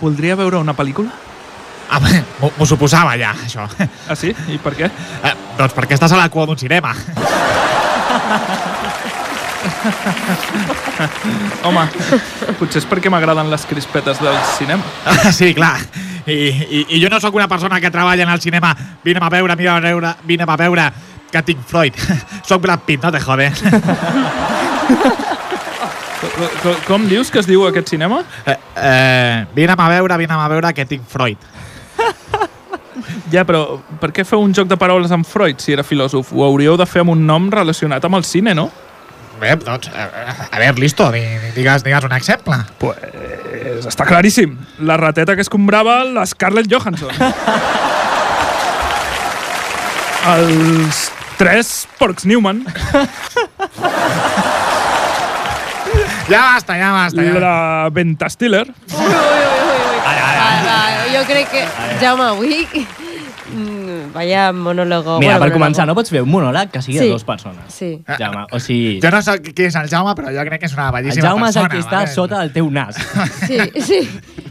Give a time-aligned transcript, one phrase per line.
[0.00, 1.10] voldria veure una pel·lícula?
[1.90, 3.66] Ah, m'ho suposava ja, això.
[4.06, 4.30] Ah, sí?
[4.30, 4.86] I per què?
[4.86, 6.94] Eh, doncs perquè estàs a la cua d'un cinema.
[11.66, 11.82] Home,
[12.60, 14.86] potser és perquè m'agraden les crispetes del cinema.
[15.04, 15.78] Ah, sí, clar.
[16.26, 18.74] I, i, I jo no sóc una persona que treballa en el cinema.
[19.04, 20.92] Vine a veure, vine a veure, vine a veure
[21.32, 21.94] que tinc Freud.
[22.48, 23.50] sóc Brad Pitt, no te jode.
[26.20, 28.20] Com, com, dius que es diu aquest cinema?
[28.44, 31.38] Eh, eh, vine a veure, vine a veure que tinc Freud.
[33.30, 36.32] Ja, però per què feu un joc de paraules amb Freud si era filòsof?
[36.34, 38.64] Ho hauríeu de fer amb un nom relacionat amb el cine, no?
[39.40, 40.08] Bé, doncs, eh,
[40.50, 41.22] a veure, listo, di-
[41.54, 42.58] digues, digues un exemple.
[42.82, 42.98] Pues
[43.88, 44.58] està claríssim.
[44.84, 47.14] La rateta que escombrava la Scarlett Johansson.
[50.34, 51.06] Els
[51.38, 52.64] tres porcs Newman.
[56.30, 57.22] Ja basta, ja basta.
[57.22, 57.40] Ja.
[57.40, 58.66] La Benta Stiller.
[58.70, 60.00] Ui, ui, ui, ui, ui.
[60.06, 61.64] Va, va, jo crec que...
[62.00, 62.66] Jaume, avui...
[64.14, 65.18] Vaya monólogo.
[65.20, 67.04] Mira, Bueno, per començar, no pots fer un monòleg que sigui Sí.
[67.04, 67.72] de dues persones.
[67.72, 68.02] Sí.
[68.18, 68.98] Jaume, o sigui...
[69.02, 71.28] Jo no sé qui és el Jaume, però jo crec que és una El bellíssima
[71.28, 71.68] Jaume és el persona.
[71.70, 72.14] que està vale?
[72.14, 72.96] sota del teu nas.
[73.46, 74.00] Sí, sí.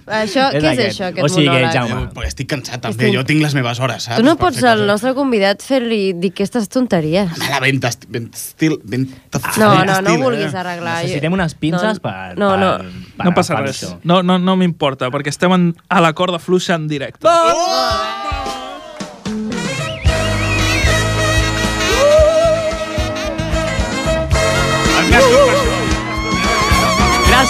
[0.10, 0.90] Això, què és aquest.
[0.90, 1.74] això, aquest O sigui, monòleg?
[1.74, 2.08] Jaume.
[2.16, 4.18] Perquè estic cansat també, Estic- jo tinc les meves hores, saps?
[4.18, 7.30] Tu no pots al nostre convidat fer-li dir aquestes tonteries.
[7.36, 9.40] Home, la venta, venta estil, venta...
[9.60, 10.58] No, no, no estil, ho vulguis eh?
[10.58, 10.96] arreglar.
[11.04, 12.72] Necessitem unes pinces no, per, No, no.
[12.80, 13.84] per, per No passa res.
[13.84, 14.00] això.
[14.04, 17.28] No, no, no m'importa, perquè estem en, a la corda fluixa en directe.
[17.28, 17.54] El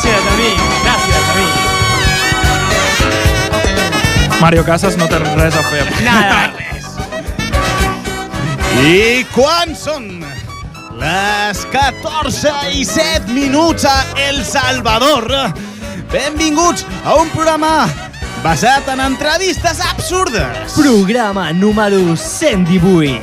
[0.10, 0.58] Gràcies, amic.
[0.84, 1.54] Gràcies, amic.
[4.42, 5.86] Mario Casas no té res a fer.
[6.02, 6.50] Nada.
[8.90, 10.24] I quan són
[10.98, 15.28] les 14 i 7 minuts a El Salvador?
[16.09, 17.88] Benvinguts a un programa
[18.42, 20.74] basat en entrevistes absurdes.
[20.74, 23.22] Programa número 118.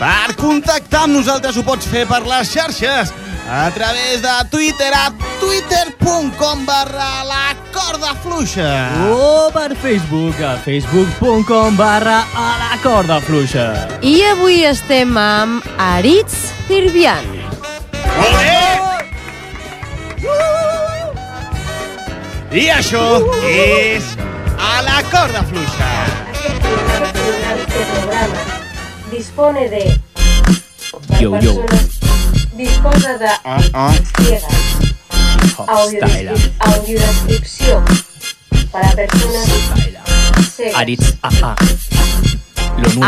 [0.00, 3.12] Per contactar amb nosaltres ho pots fer per les xarxes
[3.48, 8.90] a través de Twitter a twitter.com barra la corda fluixa.
[9.10, 13.88] O per Facebook a facebook.com barra a la corda fluixa.
[14.00, 17.24] I avui estem amb Aritz Tirbian.
[22.54, 23.02] I això
[23.50, 24.14] és
[24.56, 25.90] a la corda fluixa.
[26.44, 28.44] Este programa
[29.10, 30.00] dispone de
[31.20, 31.64] Yo, yo.
[32.56, 33.94] Disposa de Ah, ah.
[34.18, 34.44] ciegas,
[35.56, 37.82] audiodescrip- audiodescripció
[38.70, 39.48] para personas
[40.56, 40.74] cegas.
[41.22, 41.56] Ah, ah.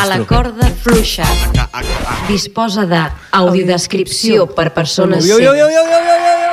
[0.00, 1.24] A la corda fluixa.
[1.58, 2.24] Ah, ah, ah.
[2.28, 6.45] Disposa d'audiodescripció per persones cegues.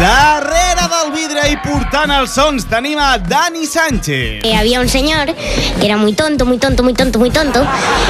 [0.00, 4.40] Darrere del vidre i portant els sons tenim a Dani Sánchez.
[4.48, 7.66] Eh, había un señor que era muy tonto, muy tonto, muy tonto, muy tonto,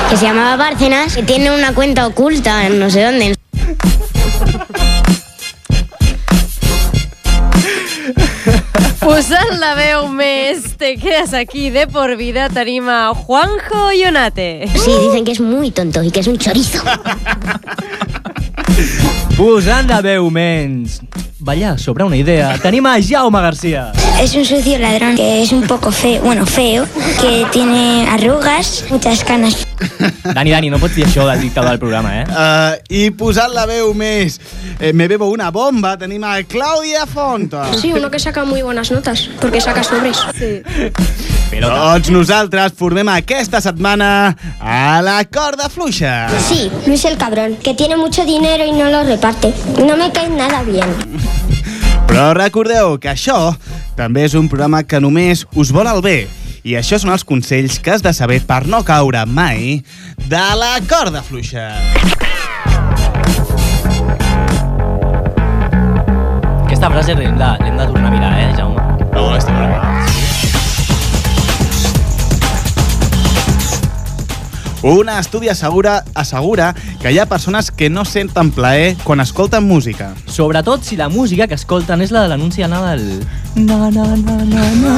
[0.09, 3.35] que se llamaba Bárcenas, que tiene una cuenta oculta en no sé dónde.
[9.01, 14.71] Posant la veu més Te quedes aquí de por vida tenim a Juanjo Ionate.
[14.77, 16.85] Sí, dicen que es muy tonto y que es un chorizo.
[19.37, 21.01] Posant la veu menys
[21.41, 23.93] ballar sobre una idea, tenim a Jaume Garcia.
[24.21, 26.87] Es un sucio ladrón que es un poco feo, bueno, feo,
[27.21, 29.67] que tiene arrugas, muchas canas.
[30.35, 32.27] Dani, Dani, no pots dir això del dictador del programa, eh?
[32.29, 34.37] Uh, I posant la veu més
[34.79, 37.65] eh, me bebo una bomba tenim a Clàudia Fonta.
[37.81, 40.21] Sí, uno que saca muy buenas notas, porque saca sobres.
[40.37, 40.61] Sí.
[41.51, 41.75] Pilota.
[41.75, 46.29] Tots nosaltres formem aquesta setmana a la corda fluixa.
[46.47, 49.53] Sí, Luis el cabrón, que tiene mucho dinero y no lo reparte.
[49.85, 50.95] No me cae nada bien.
[52.07, 53.55] Però recordeu que això
[53.99, 56.19] també és un programa que només us vol el bé.
[56.63, 59.81] I això són els consells que has de saber per no caure mai
[60.29, 61.71] de la corda fluixa.
[66.67, 68.91] Aquesta frase l'hem de, de tornar a mirar, eh, Jaume?
[69.15, 69.90] No, està bé.
[74.83, 80.15] Un estudi assegura, assegura que hi ha persones que no senten plaer quan escolten música.
[80.25, 83.05] Sobretot si la música que escolten és la de l'anunci de Nadal.
[83.57, 84.95] Na, na, na, na, na.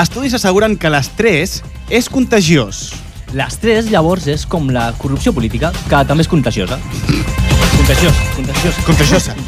[0.00, 2.88] Estudis asseguren que l'estrès és contagiós.
[3.30, 6.82] L'estrès, llavors, és com la corrupció política, que també és contagiosa.
[7.76, 8.82] Contagiós, contagiós.
[8.86, 9.38] Contagiosa.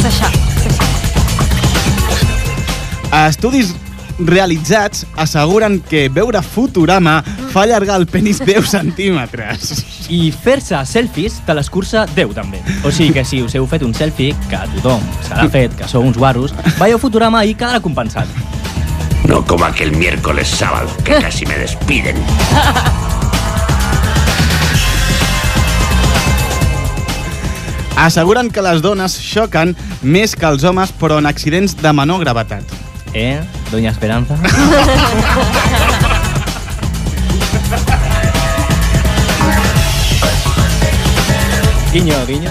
[0.00, 0.30] Saixà.
[3.26, 3.74] Estudis
[4.20, 7.20] realitzats asseguren que veure Futurama
[7.52, 9.72] fa allargar el penis 10 centímetres.
[10.10, 12.60] I fer-se selfies te l'escurça 10 també.
[12.84, 15.88] O sigui que si us heu fet un selfie, que tothom se l'ha fet, que
[15.90, 18.28] sou uns guarros, veieu Futurama i quedarà compensat.
[19.28, 22.16] No como aquel miércoles sábado, que casi me despiden.
[27.96, 32.64] Asseguren que les dones xoquen més que els homes, però en accidents de menor gravetat.
[33.14, 33.40] Eh,
[33.70, 34.36] doña Esperanza?
[41.92, 42.50] guinyo, guinyo.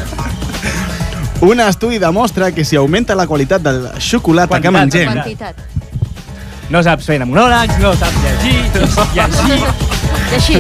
[1.42, 5.56] Un estudi demostra que si augmenta la qualitat del xocolata que Quantitat, mengem, Quantitat.
[6.70, 8.60] No saps fer monòlegs, no saps llegir,
[9.16, 10.19] i així...
[10.30, 10.60] I així.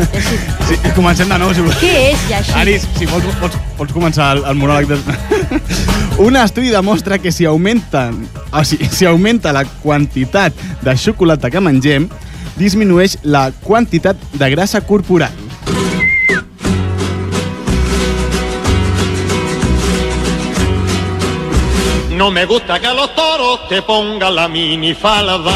[0.65, 1.75] Sí, comencem de nou, si voleu.
[1.77, 2.53] Què és i així?
[2.57, 4.89] Aris, si vols, pots, pots començar el, el monòleg.
[4.89, 5.59] De...
[6.25, 8.17] Un estudi demostra que si augmenten,
[8.49, 12.09] o sigui, si augmenta la quantitat de xocolata que mengem,
[12.57, 15.37] disminueix la quantitat de grassa corporal.
[22.17, 25.55] No me gusta que a los toros te pongan la minifalda.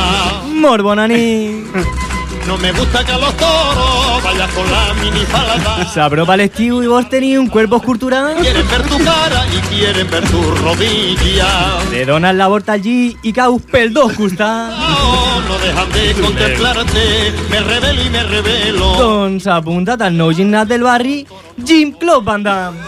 [0.53, 1.73] Molt bona nit!
[2.47, 5.85] No me gusta que a los toros vayas con la minifalda.
[5.93, 8.35] S'apropa l'estiu i vols tenir un cuerpo escultural?
[8.41, 11.79] Quieren ver tu cara y quieren ver tu rodilla.
[11.89, 14.75] Te dones la volta allí i caus pel dos costats.
[14.75, 17.05] No, no dejan de contemplarte.
[17.49, 18.91] Me revelo y me revelo.
[18.99, 21.23] Doncs apunta't al nou gimnàs del barri,
[21.57, 22.79] Gym Club Van Damme.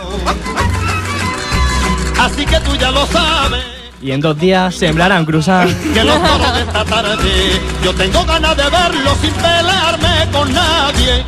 [2.20, 3.75] Así que tú ya lo sabes.
[4.02, 5.72] I en dos dies semblaran croissant.
[5.94, 11.24] Que los toros de esta tarde yo tengo ganas de verlos sin pelearme con nadie.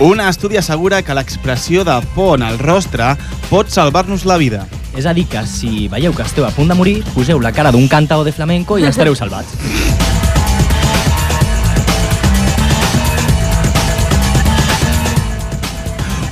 [0.00, 3.14] Un estudi assegura que l'expressió de por en el rostre
[3.48, 4.66] pot salvar-nos la vida.
[4.94, 7.72] És a dir, que si veieu que esteu a punt de morir, poseu la cara
[7.72, 9.54] d'un cantao de flamenco i estareu salvats.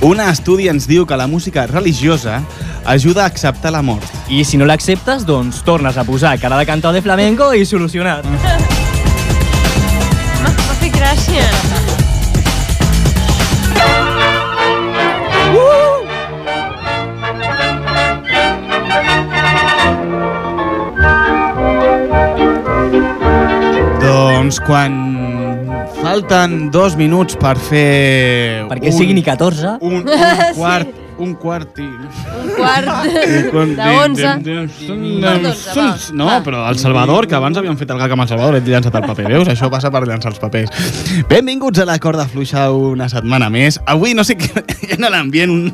[0.03, 2.41] Un estudi ens diu que la música religiosa
[2.83, 4.03] ajuda a acceptar la mort.
[4.27, 8.27] I si no l'acceptes, doncs tornes a posar cara de cantao de flamenco i solucionat.
[10.43, 10.51] M'ha
[10.81, 11.47] fet gràcia.
[24.03, 25.12] Doncs quan
[26.03, 28.65] falten dos minuts per fer...
[28.71, 29.77] Perquè siguin i 14.
[29.81, 30.05] Un, un
[30.57, 31.85] quart, un quart i...
[31.85, 32.87] Un quart
[33.77, 34.29] de onze.
[36.13, 36.39] No, va.
[36.45, 39.05] però el Salvador, que abans havíem fet el gag amb el Salvador, he llançat el
[39.07, 39.27] paper.
[39.31, 39.51] Veus?
[39.53, 40.69] Això passa per llançar els papers.
[41.29, 43.79] Benvinguts a la corda fluixa una setmana més.
[43.89, 45.67] Avui, no sé què, hi ha en l'ambient un,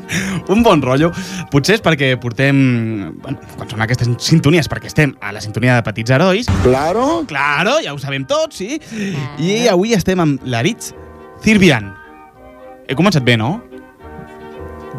[0.52, 1.12] un bon rotllo.
[1.52, 2.60] Potser és perquè portem...
[3.22, 6.50] Bueno, quan són aquestes sintonies, perquè estem a la sintonia de Petits Herois.
[6.64, 7.24] Claro.
[7.30, 8.80] Claro, ja ho sabem tots, sí.
[9.40, 10.92] I avui estem amb l'Aritz
[11.44, 11.92] Cirbian.
[12.90, 13.69] He començat bé, no?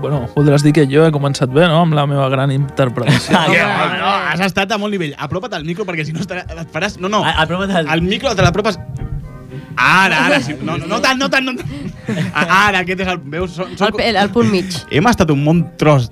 [0.01, 3.35] Bueno, voldràs dir que jo he començat bé, no?, amb la meva gran interpretació.
[3.41, 5.13] Ah, Ja, no, no, has estat a molt nivell.
[5.17, 6.97] Apropa't al micro perquè si no estarà, et faràs...
[6.99, 7.21] No, no.
[7.23, 7.87] A- Apropa't al...
[7.97, 8.79] Al micro te l'apropes...
[9.81, 10.53] Ara, ara, sí.
[10.61, 11.69] No, no, no tant, no tant, no tant.
[12.35, 13.21] Ara, aquest és el...
[13.33, 13.53] Veus?
[13.55, 14.73] Som, som, El, el punt mig.
[14.91, 16.09] hem estat un bon tros...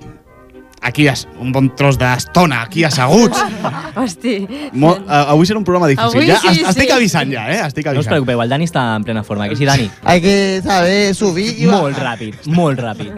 [0.81, 1.05] Aquí,
[1.39, 3.37] un bon tros d'estona, aquí asseguts.
[3.99, 4.47] Hosti.
[4.71, 6.21] Molt, uh, avui serà un programa difícil.
[6.21, 6.93] Avui ja, sí, es- estic sí.
[6.95, 7.59] avisant ja, eh?
[7.67, 8.13] Estic No us avisant.
[8.13, 9.49] preocupeu, el Dani està en plena forma.
[9.49, 9.89] Que sí, Dani?
[10.03, 13.11] Hay que saber subir y Molt ràpid, molt ràpid.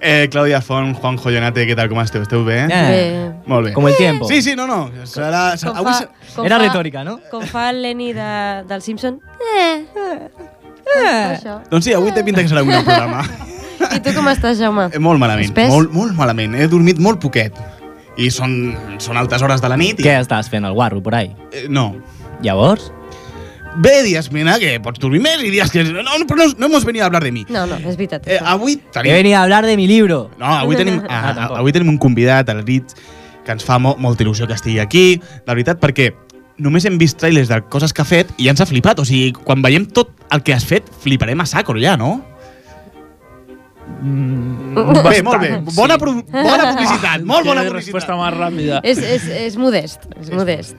[0.00, 2.22] Eh, Clàudia Font, Juan Joyonate, què tal, com esteu?
[2.24, 2.62] Esteu bé?
[2.64, 3.32] Eh, Bé.
[3.46, 3.72] Molt bé.
[3.76, 4.26] Com el tiempo.
[4.28, 4.88] Sí, sí, no, no.
[5.04, 7.18] Serà, serà, avui fa, serà, com Era fa- retòrica, no?
[7.30, 8.30] Com fa el Lenny de,
[8.68, 9.20] del Simpson.
[9.58, 9.84] Eh.
[9.94, 10.28] eh.
[11.34, 11.60] Això.
[11.70, 13.24] doncs sí, avui té pinta que serà un programa.
[13.94, 14.88] I tu com estàs, Jaume?
[14.92, 15.68] Eh, Molt malament, Espès?
[15.70, 16.54] molt, molt malament.
[16.58, 17.54] He dormit molt poquet.
[18.16, 19.98] I són, són altes hores de la nit.
[20.00, 21.32] I, Què estàs fent, el guarro, por ahí?
[21.52, 21.96] Eh, no.
[22.42, 22.92] Llavors?
[23.76, 25.82] Bé, dies, mira, que pots dormir més i dies que...
[25.82, 27.42] No, no, però no, no hemos venido a hablar de mi.
[27.50, 28.28] No, no, és veritat.
[28.30, 29.12] Eh, avui He tenim...
[29.16, 30.30] venido a hablar de mi libro.
[30.38, 31.58] No, avui tenim, Ah, ah, tampoc.
[31.58, 32.94] avui tenim un convidat, el Ritz,
[33.44, 35.18] que ens fa mo molta il·lusió que estigui aquí.
[35.18, 36.12] De veritat, perquè
[36.62, 39.02] només hem vist trailers de coses que ha fet i ja ens ha flipat.
[39.02, 42.20] O sigui, quan veiem tot el que has fet, fliparem a saco ja, no?
[44.04, 45.50] Bé, molt bé.
[45.74, 47.72] Bona, pro bona publicitat, molt bona publicitat.
[47.78, 48.80] respuesta más rápida.
[48.84, 50.76] És, és, és modest, és modest.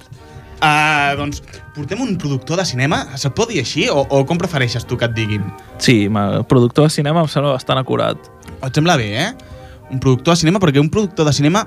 [0.55, 1.41] Uh, doncs
[1.75, 3.88] portem un productor de cinema, se't pot dir així?
[3.91, 5.44] O, o com prefereixes tu que et diguin?
[5.84, 8.29] Sí, ma- productor de cinema em sembla bastant acurat.
[8.63, 9.34] Et sembla bé, eh?
[9.91, 11.65] Un productor de cinema, perquè un productor de cinema...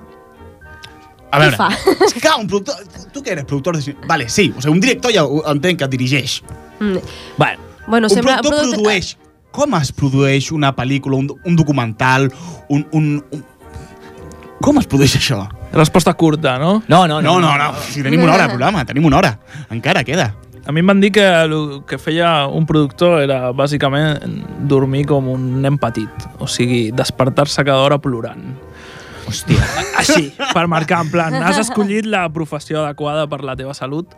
[1.30, 1.68] A veure, fa?
[2.06, 2.78] és que un productor...
[3.12, 4.06] Tu què eres, productor de cinema?
[4.08, 6.38] Vale, sí, o sigui, un director ja ho entenc que et dirigeix.
[6.80, 7.02] Mm.
[7.36, 8.38] Bueno, Bueno, un sembla...
[8.40, 9.16] productor producte- produeix.
[9.54, 12.28] Com es produeix una pel·lícula, un, un documental,
[12.68, 13.44] un, un, un,
[14.60, 15.44] Com es produeix això?
[15.72, 16.82] Resposta curta, no?
[16.88, 17.72] No, no, No, no, no.
[17.88, 19.38] Si tenim una hora de programa, tenim una hora.
[19.70, 20.32] Encara queda.
[20.66, 24.18] A mi em van dir que el que feia un productor era bàsicament
[24.68, 26.26] dormir com un nen petit.
[26.44, 28.50] O sigui, despertar-se cada hora plorant.
[29.28, 29.64] Hòstia.
[30.00, 34.12] Així, per marcar, en plan, has escollit la professió adequada per la teva salut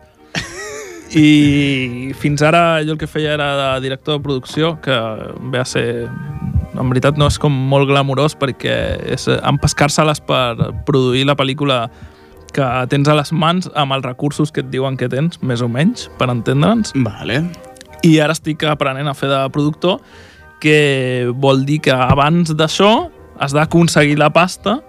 [1.17, 4.95] i fins ara jo el que feia era de director de producció, que
[5.51, 6.07] ve a ser...
[6.71, 8.73] En veritat no és com molt glamurós perquè
[9.11, 11.81] és empescar-se-les per produir la pel·lícula
[12.55, 15.67] que tens a les mans amb els recursos que et diuen que tens, més o
[15.71, 16.95] menys, per entendre'ns.
[17.03, 17.41] Vale.
[18.07, 19.99] I ara estic aprenent a fer de productor,
[20.63, 23.09] que vol dir que abans d'això
[23.41, 24.79] has d'aconseguir la pasta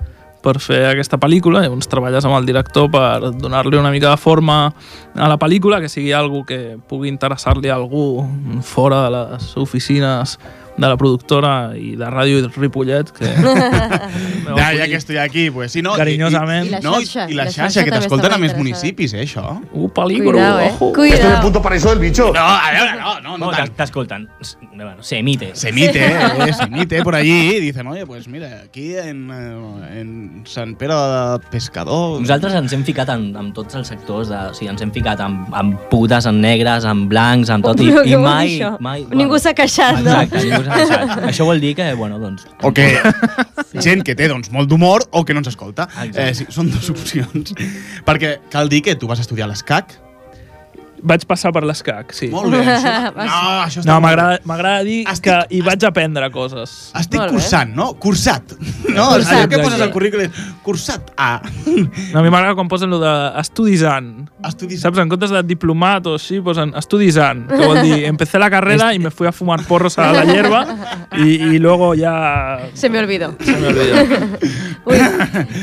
[0.42, 4.58] per fer aquesta pel·lícula, llavors treballes amb el director per donar-li una mica de forma
[5.14, 8.24] a la pel·lícula, que sigui algo que pugui interessar-li a algú
[8.66, 10.38] fora de les oficines
[10.82, 13.30] de la productora i de Ràdio Ripollet, que...
[14.56, 15.94] Ja, ja que estoy aquí, pues sí, no?
[15.94, 16.66] Carinyosament.
[16.66, 18.54] I, I la i, no, xarxa, i la la xarxa, xarxa que t'escolten a més
[18.58, 19.44] municipis, eh, això?
[19.72, 20.70] Uh, peligro, Cuidao, eh?
[20.74, 20.92] ojo.
[20.96, 21.40] Cuidao.
[21.42, 22.32] punto para eso del bicho.
[22.32, 24.28] No, a veure, no, no, no No, t'escolten.
[24.74, 25.50] Bueno, se emite.
[25.54, 30.00] Se emite, eh, se emite por allí y dicen, oye, pues mira, aquí en, eh,
[30.00, 32.20] en Sant Pere de Pescador...
[32.20, 35.20] Nosaltres ens hem ficat en, en tots els sectors, de, o sigui, ens hem ficat
[35.22, 38.58] en, en putes, en negres, en blancs, en tot, i, Però i dir mai...
[38.82, 40.16] mai Ningú s'ha queixat, no?
[40.22, 41.14] Exacte, ningú queixat.
[41.30, 42.46] Això vol dir que, bueno, doncs...
[42.62, 42.88] O que
[43.80, 45.88] gent que té doncs, molt d'humor o que no ens escolta.
[46.04, 46.28] Exacte.
[46.28, 47.54] Eh, sí, són dues opcions.
[48.06, 49.96] Perquè cal dir que tu vas estudiar l'escac.
[51.02, 52.28] Vaig passar per l'escac, sí.
[52.30, 52.60] Molt bé.
[52.62, 56.92] Això, no, això està No, m'agrada m'agrada dir Estic- que hi vaig aprendre coses.
[56.94, 57.40] Estic Molt bé.
[57.40, 57.88] cursant, no?
[57.98, 58.54] Cursat.
[58.92, 59.84] No, Cursat, allò que poses exacte.
[59.86, 61.40] al currículum és cursat A.
[62.12, 64.10] No, a mi m'agrada quan posen lo de estudiant.
[64.46, 64.82] Estudis...
[64.82, 68.92] Saps, en comptes de diplomat o així, posen estudiant, que vol dir, empecé la carrera
[68.94, 70.66] y me fui a fumar porros a la hierba
[71.16, 72.68] y, y luego ya...
[72.74, 73.34] Se me olvidó.
[73.40, 73.96] Se me olvidó.
[74.84, 74.98] Ui,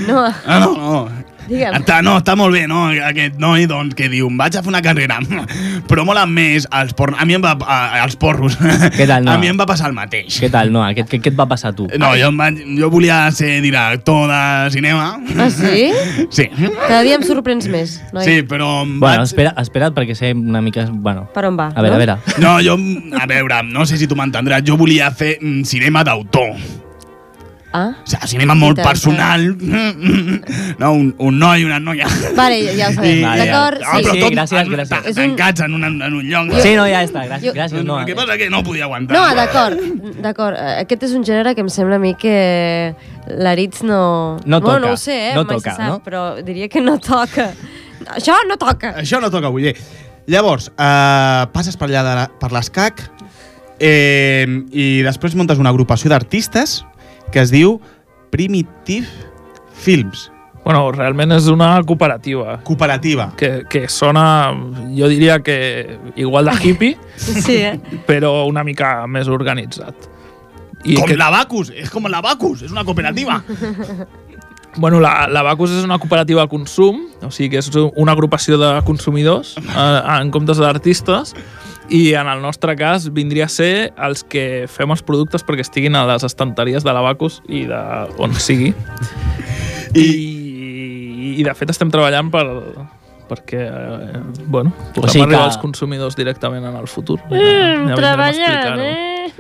[0.08, 1.10] no, Ah, no, no.
[1.49, 1.75] Digue'm.
[1.81, 2.85] Està, no, està molt bé, no?
[3.09, 5.19] Aquest noi, doncs, que diu, vaig a fer una carrera,
[5.89, 7.17] però molen més els porros.
[7.19, 7.55] A mi em va...
[7.65, 8.55] A, els porros.
[8.97, 9.33] Què tal, no?
[9.33, 10.39] A mi em va passar el mateix.
[10.41, 10.91] Què tal, Noa?
[10.97, 11.87] Què, què, què et va passar a tu?
[11.99, 14.41] No, jo, em vaig, jo volia ser director de
[14.77, 15.11] cinema.
[15.37, 15.89] Ah, sí?
[16.39, 16.45] Sí.
[16.87, 18.23] Cada dia em sorprens més, noi.
[18.27, 19.29] Sí, però em Bueno, vaig...
[19.29, 20.85] espera, espera't perquè sé una mica...
[20.91, 21.69] Bueno, Per on va?
[21.73, 22.03] a veure, a no?
[22.03, 22.43] veure.
[22.43, 22.75] No, jo,
[23.19, 26.53] a veure, no sé si tu m'entendràs, jo volia fer mm, cinema d'autor.
[27.71, 29.43] Ah, O sigui, cinema molt personal.
[30.79, 32.07] No, un, un noi i una noia.
[32.35, 33.21] vale, ja, ja ho sabem.
[33.21, 34.03] Vale, D'acord, Ah, sí.
[34.05, 35.15] però Sí, tot gràcies, en- gràcies.
[35.19, 36.53] Tancats en un, en un lloc.
[36.63, 37.25] Sí, no, ja està.
[37.27, 39.17] Gràcies, Jo- gràcies No, el que passa que no podia aguantar.
[39.17, 39.77] No, d'acord,
[40.23, 40.55] d'acord.
[40.57, 42.95] Eh, Aquest és un gènere que em sembla a mi que
[43.27, 44.38] l'Aritz no...
[44.45, 45.35] No bueno, toca, no ho sé, eh?
[45.35, 45.99] no mai toca, sap, no?
[46.03, 47.51] Però diria que no toca.
[48.15, 48.95] Això no toca.
[48.97, 49.67] Això no toca avui.
[49.67, 49.75] eh?
[50.25, 53.01] Llavors, eh, passes per allà de la, per l'escac
[53.79, 56.83] eh, i després muntes una agrupació d'artistes
[57.31, 57.79] que es diu
[58.33, 59.07] Primitive
[59.79, 60.29] Films.
[60.65, 63.31] Bueno, realment és una cooperativa Cooperativa.
[63.39, 64.51] que, que sona,
[64.93, 67.79] jo diria que igual de hippie, Sí, eh?
[68.05, 70.09] però una mica més organitzat.
[70.86, 73.41] I com que, la Bacus, és com la Bacus, és una cooperativa.
[74.77, 78.59] Bueno, la, la Bacus és una cooperativa de consum, o sigui que és una agrupació
[78.62, 81.33] de consumidors eh, en comptes d'artistes,
[81.89, 85.96] i en el nostre cas vindria a ser els que fem els productes perquè estiguin
[85.96, 87.79] a les estanteries de la Bacus i de
[88.17, 88.74] on sigui.
[89.96, 92.46] I, i de fet estem treballant per
[93.29, 97.19] perquè, eh, bueno, O sigui arribar que- als consumidors directament en el futur.
[97.29, 99.31] Mm, vindrem a treballant, eh?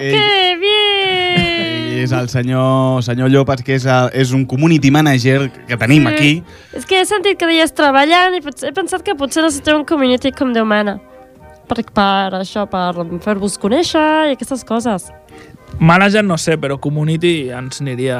[0.00, 1.98] Eh, Que bien!
[2.00, 6.14] és el senyor, senyor Llopas, que és, el, és un community manager que tenim Sí.
[6.14, 6.44] aquí.
[6.72, 9.84] És que he sentit que deies treballant i potser, he pensat que potser necessiteu un
[9.84, 10.98] community com Déu mana.
[11.70, 12.90] Per, per això, per
[13.22, 15.04] fer-vos conèixer i aquestes coses.
[15.78, 18.18] Manager no sé, però community ens aniria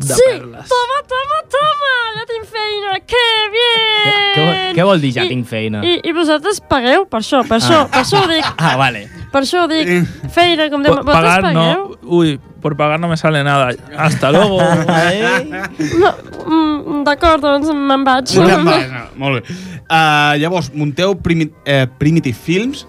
[0.00, 0.70] de sí, perles.
[0.72, 1.90] toma, toma, toma!
[2.16, 4.08] Ja tinc feina, que bien!
[4.08, 5.82] Què, què, vol- què vol dir ja I- tinc feina?
[5.84, 8.48] I, I vosaltres pagueu per això, per això, per això ho dic.
[8.70, 9.04] Ah, vale.
[9.32, 9.88] Per això dic.
[10.32, 11.90] Feina, com Déu Por pagar no.
[12.02, 13.70] Uy, por pagar no me sale nada.
[13.96, 14.58] Hasta luego.
[15.98, 16.12] No,
[16.46, 18.32] mm, D'acord, doncs me'n vaig.
[18.38, 19.56] Molt bé, no, molt bé.
[19.88, 22.86] Uh, llavors, munteu primi eh, Primitive Films.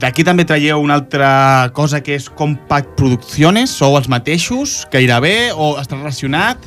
[0.00, 3.70] D'aquí també traieu una altra cosa que és Compact Producciones.
[3.70, 6.58] Sou els mateixos, gairebé, o està relacionat?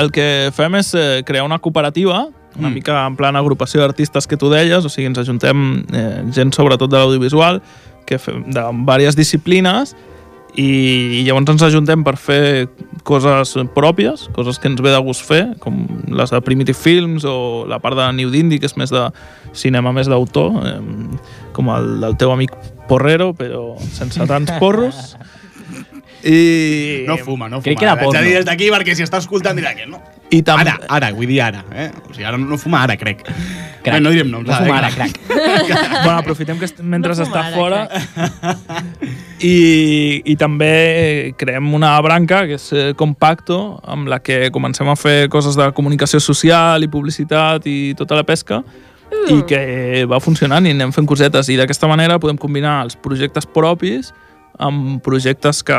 [0.00, 2.26] El que fem és eh, crear una cooperativa,
[2.58, 2.74] una Mm.
[2.74, 6.90] mica en plan agrupació d'artistes que tu deies, o sigui, ens ajuntem eh, gent sobretot
[6.90, 7.62] de l'audiovisual,
[8.06, 9.96] que fem de diverses disciplines,
[10.52, 12.68] i llavors ens ajuntem per fer
[13.08, 17.64] coses pròpies, coses que ens ve de gust fer, com les de Primitive Films o
[17.68, 19.06] la part de New Dindy, que és més de
[19.56, 20.76] cinema més d'autor, eh,
[21.56, 22.52] com el del teu amic
[22.88, 25.14] Porrero, però sense tants porros.
[26.24, 27.04] I...
[27.08, 27.64] No fuma, no fuma.
[27.66, 28.20] Crec que era porno.
[28.22, 30.00] dir des d'aquí perquè si està escoltant dirà que no.
[30.32, 30.70] I també...
[30.70, 31.64] Ara, ara, vull dir ara.
[31.74, 31.90] Eh?
[32.08, 33.24] O sigui, ara no fuma ara, crec.
[33.82, 33.96] Crac.
[33.96, 34.46] Bé, no direm noms.
[34.46, 35.18] No ara, fuma eh, ara, crac.
[36.04, 37.80] bueno, aprofitem que mentre No està fumar, fora
[39.42, 44.96] i, i també creem una branca que és eh, Compacto amb la que comencem a
[44.98, 48.62] fer coses de comunicació social i publicitat i tota la pesca
[49.32, 53.46] i que va funcionant i anem fent cosetes i d'aquesta manera podem combinar els projectes
[53.46, 54.12] propis
[54.62, 55.78] amb projectes que,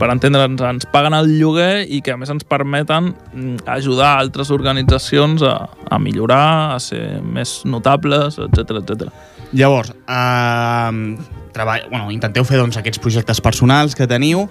[0.00, 4.52] per entendre'ns, ens paguen el lloguer i que a més ens permeten mm, ajudar altres
[4.54, 5.56] organitzacions a,
[5.90, 9.08] a millorar, a ser més notables, etc etc.
[9.54, 11.16] Llavors, eh,
[11.54, 14.48] treball, bueno, intenteu fer doncs, aquests projectes personals que teniu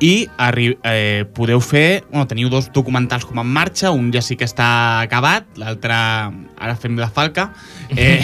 [0.00, 2.04] i arri eh, podeu fer...
[2.10, 4.68] Bueno, teniu dos documentals com en marxa, un ja sí que està
[5.04, 7.50] acabat, l'altre ara fem la falca.
[7.90, 8.20] Eh,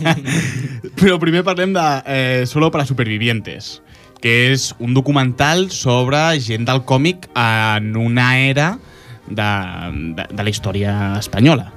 [0.98, 3.80] però primer parlem de eh, Solo para Supervivientes,
[4.26, 8.72] que és un documental sobre gent del còmic en una era
[9.28, 9.46] de,
[10.16, 11.68] de, de la història espanyola.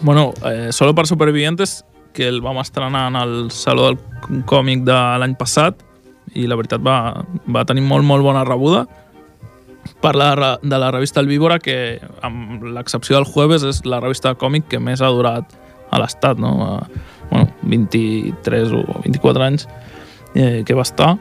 [0.00, 1.82] Bueno, eh, Solo per Supervivientes,
[2.14, 3.98] que el vam estrenar en el Saló del
[4.46, 5.82] Còmic de l'any passat,
[6.38, 8.86] i la veritat va, va tenir molt, molt bona rebuda.
[9.98, 14.30] Parla de, de la revista El Víbora, que amb l'excepció del jueves és la revista
[14.30, 15.58] de còmic que més ha durat
[15.90, 16.54] a l'estat, no?
[16.70, 16.74] A,
[17.34, 19.66] bueno, 23 o 24 anys
[20.36, 21.16] eh, que va estar.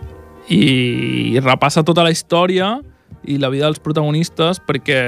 [0.51, 2.75] I repassa tota la història
[3.25, 4.99] i la vida dels protagonistes perquè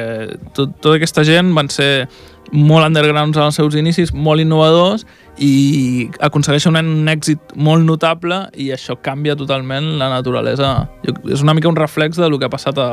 [0.54, 2.08] tot, tota aquesta gent van ser
[2.52, 5.06] molt undergrounds als seus inicis, molt innovadors
[5.42, 10.88] i aconsegueixen un èxit molt notable i això canvia totalment la naturalesa.
[11.04, 12.90] Jo, és una mica un reflex de lo que ha passat a,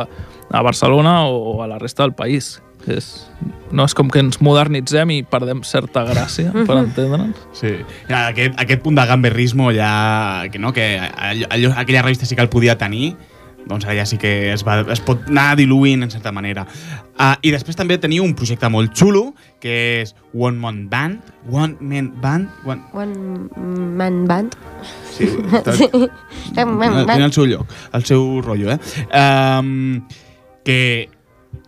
[0.50, 2.60] a Barcelona o a la resta del país.
[2.82, 3.12] Que és,
[3.70, 7.44] no és com que ens modernitzem i perdem certa gràcia, per entendre'ns.
[7.54, 7.76] Sí.
[8.08, 9.92] Ja, aquest, aquest punt de gamberrismo ja...
[10.50, 13.12] Que, no, que allò, allò, aquella revista sí que el podia tenir,
[13.68, 16.66] doncs ja sí que es, va, es pot anar diluint en certa manera.
[17.12, 19.30] Uh, I després també teniu un projecte molt xulo,
[19.62, 21.32] que és One Man Band.
[21.50, 22.50] One Man Band.
[22.66, 22.82] One...
[22.92, 23.48] One
[23.96, 24.56] man band.
[25.12, 25.28] Sí,
[25.64, 25.88] tot, Sí.
[26.54, 28.78] Té el seu lloc, el seu rotllo, eh?
[29.12, 30.02] Um,
[30.64, 30.78] que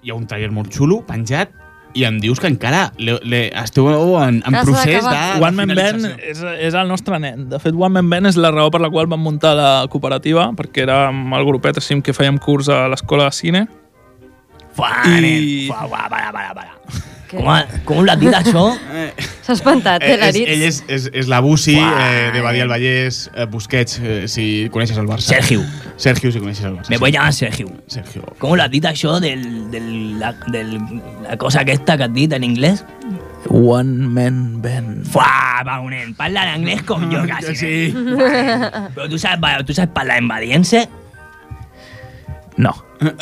[0.03, 1.53] hi ha un trailer molt xulo, penjat,
[1.95, 3.89] i em dius que encara le, le, esteu
[4.21, 5.23] en, en procés de.
[5.41, 7.47] One Man Band és, és el nostre nen.
[7.53, 10.51] De fet, One Man Band és la raó per la qual vam muntar la cooperativa,
[10.59, 13.67] perquè érem el grupet així que fèiem curs a l'escola de cine.
[14.75, 15.51] Fuà, I- nen.
[15.71, 17.13] Fuà, fuà, para, para, para.
[17.31, 18.65] Com, ha- com l'has dit, això?
[19.45, 20.49] S'ha espantat, eh, Eh, l'Aritz?
[20.49, 24.69] ell és, és, és la Bussi eh, de Badia del Vallès, eh, Busquets, eh, si
[24.73, 25.35] coneixes el Barça.
[25.35, 25.61] Sergio.
[25.97, 26.91] Sergio, si coneixes el Barça.
[26.91, 27.69] Me voy a llamar Sergio.
[27.87, 28.23] Sergio.
[28.39, 30.79] Com l'has dit, això, del, del, la, del,
[31.29, 32.85] la cosa aquesta que has dit en anglès?
[33.51, 35.05] One Man Band.
[35.13, 36.15] Fuà, va, un nen.
[36.17, 37.53] Parla en anglès com jo, quasi.
[37.61, 37.75] Sí.
[37.93, 38.65] nen.
[38.97, 40.87] Però tu saps, tu saps parlar en badiense?
[42.57, 42.75] No.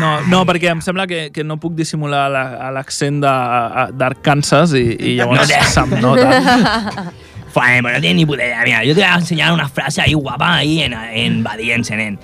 [0.00, 4.84] No, no, perquè em sembla que, que no puc dissimular la- l'accent de- d'Arkansas i,
[4.98, 5.58] i No llavors té.
[5.72, 6.28] se'm nota.
[7.54, 8.60] Fuà, nen, però no tienes ni puta idea.
[8.62, 12.20] Mira, yo te voy a enseñar una frase ahí guapa ahí en, en badiense, nen.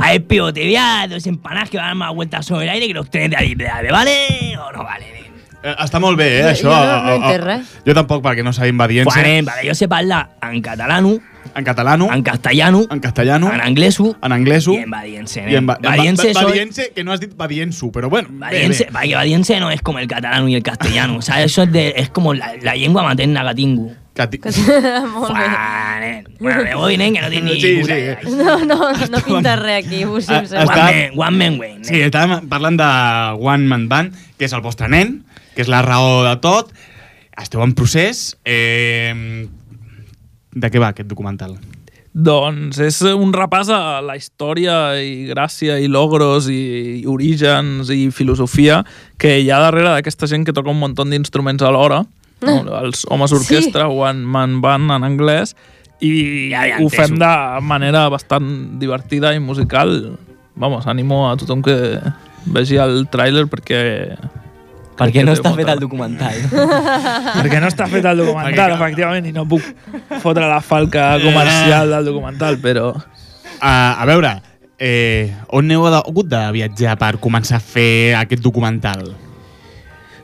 [0.00, 2.46] A ver, pivo, te voy a dar dos empanadas que van a dar más vueltas
[2.46, 3.90] sobre el aire que los trenes de ahí, ¿vale?
[3.90, 5.32] ¿Vale o no vale, nen?
[5.64, 6.70] Eh, està molt bé, eh, Jo- això.
[6.70, 7.66] jo no- no A- a- he entès res.
[7.86, 9.22] Jo tampoc, perquè no sabem badiense.
[9.22, 11.18] nen, perquè jo sé parlar en catalano,
[11.54, 15.50] En catalano, en castellano, en castellano, en angleso en angleso i en badiense, nen.
[15.52, 18.28] i en, ba en ba- Badiense ba- soy- que no has dit badiensu, però bueno.
[18.30, 18.90] bé, Badiense, bé.
[18.92, 21.16] porque badiense no es como el catalano y el castellano.
[21.18, 23.92] O sea, eso es, de, es como la, la lengua materna que tengo.
[24.14, 24.38] Cati-
[25.12, 25.44] Molt bé.
[25.44, 26.28] Fuà, nen.
[26.38, 28.00] Bueno, me voy, nen, que no tiene ni Sí, puta sí.
[28.00, 28.18] idea.
[28.24, 30.34] No, no, no pinta res aquí, sé.
[30.42, 31.84] està- One man, one man.
[31.84, 32.88] Sí, estàvem parlant de
[33.40, 35.24] One Man Band, que és el vostre nen,
[35.56, 36.72] que és la raó de tot.
[37.40, 38.36] Esteu en procés.
[38.44, 39.48] Eh,
[40.52, 41.56] de què va aquest documental?
[42.12, 48.10] Doncs és un repàs a la història i gràcia i logros i, i orígens i
[48.12, 48.82] filosofia
[49.16, 52.02] que hi ha darrere d'aquesta gent que toca un munt d'instruments alhora,
[52.44, 52.56] no?
[52.82, 54.02] els homes orquestra, sí.
[54.10, 55.56] one man band en anglès,
[56.02, 60.18] i Ja, ja ho fem de manera bastant divertida i musical.
[60.58, 61.76] Vamos, animo a tothom que
[62.52, 63.82] vegi el tràiler perquè...
[64.98, 66.38] Perquè no té està fet el documental.
[67.40, 69.64] perquè no està fet el documental, Perquè- efectivament, i no puc
[70.22, 72.92] fotre la falca comercial del documental, però...
[73.62, 74.34] Uh, a veure,
[74.82, 79.06] eh, on heu hagut de viatjar per començar a fer aquest documental?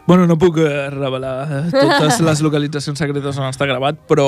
[0.08, 4.24] Bueno, no puc eh, revelar totes les localitzacions secretes on està gravat, però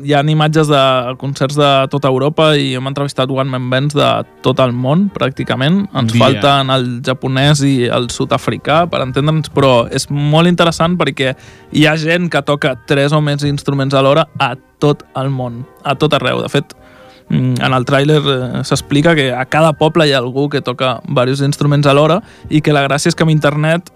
[0.00, 0.84] hi ha imatges de
[1.20, 4.06] concerts de tota Europa i hem entrevistat one-man bands de
[4.40, 5.82] tot el món, pràcticament.
[5.92, 6.22] Ens Dia.
[6.22, 11.34] falten el japonès i el sud-africà, per entendre'ns, però és molt interessant perquè
[11.76, 15.92] hi ha gent que toca tres o més instruments alhora a tot el món, a
[16.00, 16.40] tot arreu.
[16.46, 16.72] De fet,
[17.28, 20.94] mm, en el tràiler eh, s'explica que a cada poble hi ha algú que toca
[21.04, 23.92] diversos instruments alhora i que la gràcia és que amb internet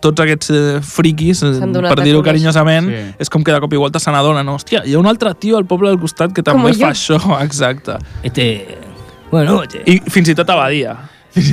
[0.00, 1.54] tots aquests eh, friquis, eh,
[1.88, 3.14] per a dir-ho carinyosament, Sí.
[3.18, 4.54] és com que de cop i volta se n'adonen, no?
[4.58, 7.16] hòstia, hi ha un altre tio al poble del costat que també Com fa jo.
[7.16, 7.98] això, exacte.
[8.22, 8.78] Este.
[9.30, 9.82] Bueno, este.
[9.86, 10.96] I fins i tot a Badia.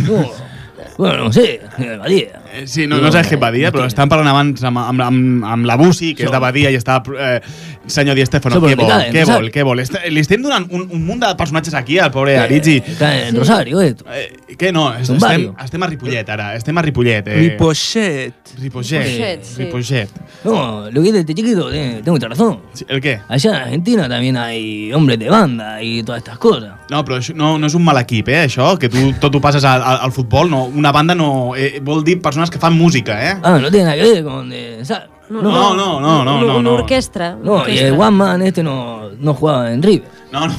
[0.08, 0.26] No,
[0.98, 1.62] bueno, no sé,
[2.00, 2.41] Badia.
[2.54, 5.46] Eh, Sí, no, no sé què va dir, però estan parlant abans amb, amb, amb,
[5.46, 7.02] amb la Busi, que és de Badia, i està...
[7.18, 7.40] Eh,
[7.88, 8.92] senyor Di Stefano, què vol?
[9.12, 9.48] Què vol?
[9.54, 9.82] Què vol?
[10.14, 12.78] Li estem donant un, un munt de personatges aquí al pobre Aritzi.
[12.78, 14.06] Está en Rosario, esto.
[14.14, 14.92] Eh, què no?
[14.94, 15.56] Estem, barrio.
[15.64, 16.52] estem a Ripollet, ara.
[16.56, 17.28] Estem a Ripollet.
[17.28, 17.40] Eh.
[17.40, 18.54] Ripollet.
[18.60, 19.08] Ripollet.
[19.08, 19.64] Ripollet, sí.
[19.64, 20.10] Ripollet.
[20.44, 22.60] No, lo que es de este chiquito, eh, tengo mucha razón.
[22.74, 23.20] Sí, ¿El qué?
[23.28, 26.74] Allá en Argentina también hay hombres de banda y todas estas cosas.
[26.92, 29.42] No, però això no, no és un mal equip, eh, això, que tu tot ho
[29.42, 30.50] passes al, al, futbol.
[30.52, 31.56] No, una banda no...
[31.56, 33.38] Eh, vol dir persones que fan música, eh?
[33.44, 34.50] Ah, no tiene nada que ver con...
[34.52, 35.10] Eh, ¿sabes?
[35.30, 36.46] No, no, no, no, no, no.
[36.58, 36.74] Una no.
[36.74, 37.36] orquestra.
[37.36, 37.88] una No, y orquestra.
[37.88, 40.10] el One Man este no, no jugaba en River.
[40.30, 40.56] No, no.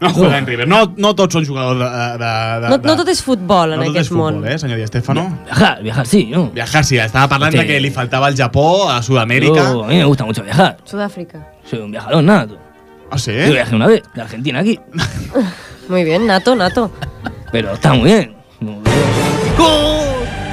[0.00, 0.66] No juega en River.
[0.68, 1.84] No, no tots són jugadors de...
[1.84, 2.30] de,
[2.62, 4.46] de No, no tot és futbol en no tot és aquest futbol, món.
[4.48, 5.26] eh, senyor Di Stefano?
[5.44, 6.46] Viajar, viajar sí, ¿no?
[6.56, 7.58] Viajar, sí, estava parlant Sí.
[7.60, 9.60] de que li faltava el Japó a Sud-amèrica.
[9.72, 10.78] Yo- a mí me gusta mucho viajar.
[10.88, 11.44] Sudàfrica.
[11.68, 12.56] Soy un viajador nato.
[13.10, 13.32] Ah, sí?
[13.36, 14.80] Yo viajé una vez, de Argentina aquí.
[15.90, 16.90] Muy bien, nato, nato.
[17.52, 18.34] Pero está muy bien.
[18.60, 18.80] No,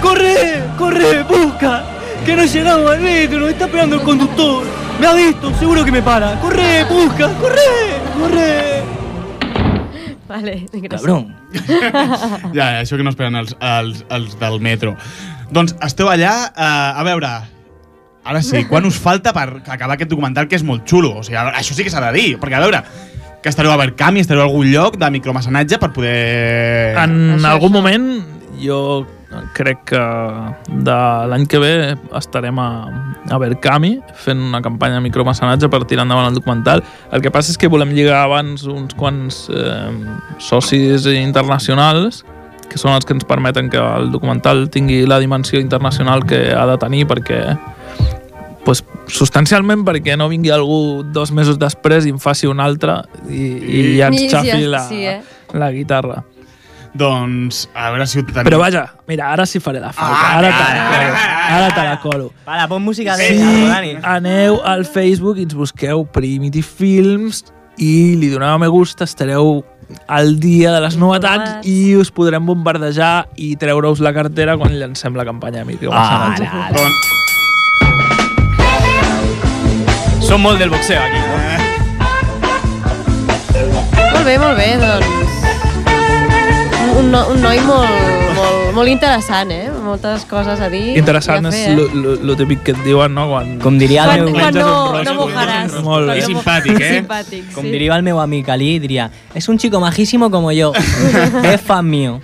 [0.05, 0.63] ¡Corre!
[0.77, 1.23] ¡Corre!
[1.23, 1.83] ¡Busca!
[2.25, 3.39] ¡Que no llegamos al metro!
[3.39, 4.63] ¡Nos está esperando el conductor!
[4.99, 5.51] ¡Me ha visto!
[5.57, 6.39] ¡Seguro que me para!
[6.39, 6.83] ¡Corre!
[6.85, 7.27] ¡Busca!
[7.41, 7.71] ¡Corre!
[8.19, 8.83] ¡Corre!
[10.27, 11.01] Vale, gràcies.
[11.01, 11.35] Cabrón.
[12.57, 14.93] Ja, això que no esperen els, els, els del metro.
[15.53, 17.29] Doncs esteu allà, eh, a veure,
[18.25, 21.15] ara sí, quan us falta per acabar aquest documental que és molt xulo?
[21.21, 22.81] O sigui, això sí que s'ha de dir, perquè a veure,
[23.41, 26.97] que estareu a Verkami, estareu a algun lloc de micromecenatge per poder...
[26.97, 27.77] En Això, algun això.
[27.77, 28.09] moment
[28.61, 29.05] jo
[29.55, 30.01] crec que
[30.85, 30.97] de
[31.29, 31.73] l'any que ve
[32.15, 32.69] estarem a,
[33.29, 36.83] a Verkami fent una campanya de micromecenatge per tirar endavant el documental.
[37.11, 39.91] El que passa és que volem lligar abans uns quants eh,
[40.39, 42.23] socis internacionals
[42.69, 46.65] que són els que ens permeten que el documental tingui la dimensió internacional que ha
[46.67, 47.41] de tenir perquè
[48.65, 53.45] pues, substancialment perquè no vingui algú dos mesos després i en faci un altre i,
[53.45, 55.19] i ja ens I xafi la, sí, eh?
[55.53, 56.23] la guitarra.
[56.95, 58.45] Doncs, a veure si ho tenim...
[58.47, 60.15] Però vaja, mira, ara sí faré la falca.
[60.15, 61.11] Ah, ara te ara, la colo.
[61.57, 62.27] Ara te la colo.
[62.45, 63.91] Para, pon música de Aldo, Dani.
[64.15, 67.43] aneu al Facebook i ens busqueu Primitive Films
[67.83, 69.59] i li doneu a me gusta, estareu
[70.07, 75.13] al dia de les novetats i us podrem bombardejar i treure-us la cartera quan llancem
[75.19, 76.47] la campanya de micromecenatge.
[76.47, 76.95] Ara, Doncs,
[80.25, 81.35] Som molt del boxeo aquí, no?
[84.15, 85.24] Molt bé, molt bé, doncs...
[87.05, 87.89] Un, no, un noi molt,
[88.33, 89.67] molt, molt interessant, eh?
[89.85, 90.95] Moltes coses a dir.
[90.97, 91.75] Interessant a és fer, eh?
[91.77, 93.27] lo, lo, lo típic que et diuen, no?
[93.29, 93.51] Quan...
[93.61, 94.33] Com diria el Quan, meu...
[94.39, 95.75] quan no, no mojaràs.
[95.85, 96.15] Molt bé.
[96.17, 96.89] I mo- simpàtic, eh?
[97.03, 97.73] Simpàtic, Com sí.
[97.75, 100.71] diria el meu amic Ali, diria Es un chico majísimo como yo
[101.53, 102.19] Es fan mío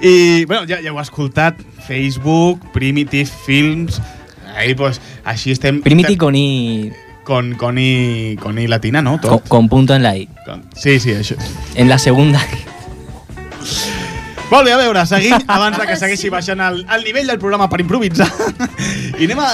[0.00, 4.00] I, bueno, ja, ja heu escoltat, Facebook, Primitive Films...
[4.56, 5.78] Ahí, pues, així estem...
[5.84, 6.90] Primiti con I.
[7.24, 9.18] Con, con, i, con i latina, no?
[9.20, 9.48] Con, Tot.
[9.48, 10.26] con punto en la I.
[10.44, 11.36] Con- Sí, sí, això.
[11.76, 12.40] En la segunda.
[14.52, 17.70] Molt bé, a veure, seguim, abans de que segueixi baixant el, el nivell del programa
[17.72, 18.26] per improvisar.
[19.20, 19.46] I anem a,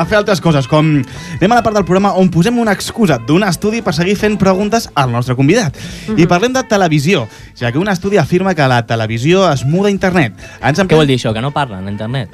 [0.00, 3.18] a fer altres coses, com anem a la part del programa on posem una excusa
[3.28, 5.76] d'un estudi per seguir fent preguntes al nostre convidat.
[6.16, 7.26] I parlem de televisió,
[7.58, 10.40] ja que un estudi afirma que la televisió es muda a internet.
[10.64, 11.34] Ens Què vol dir això?
[11.36, 12.32] Que no parlen a internet?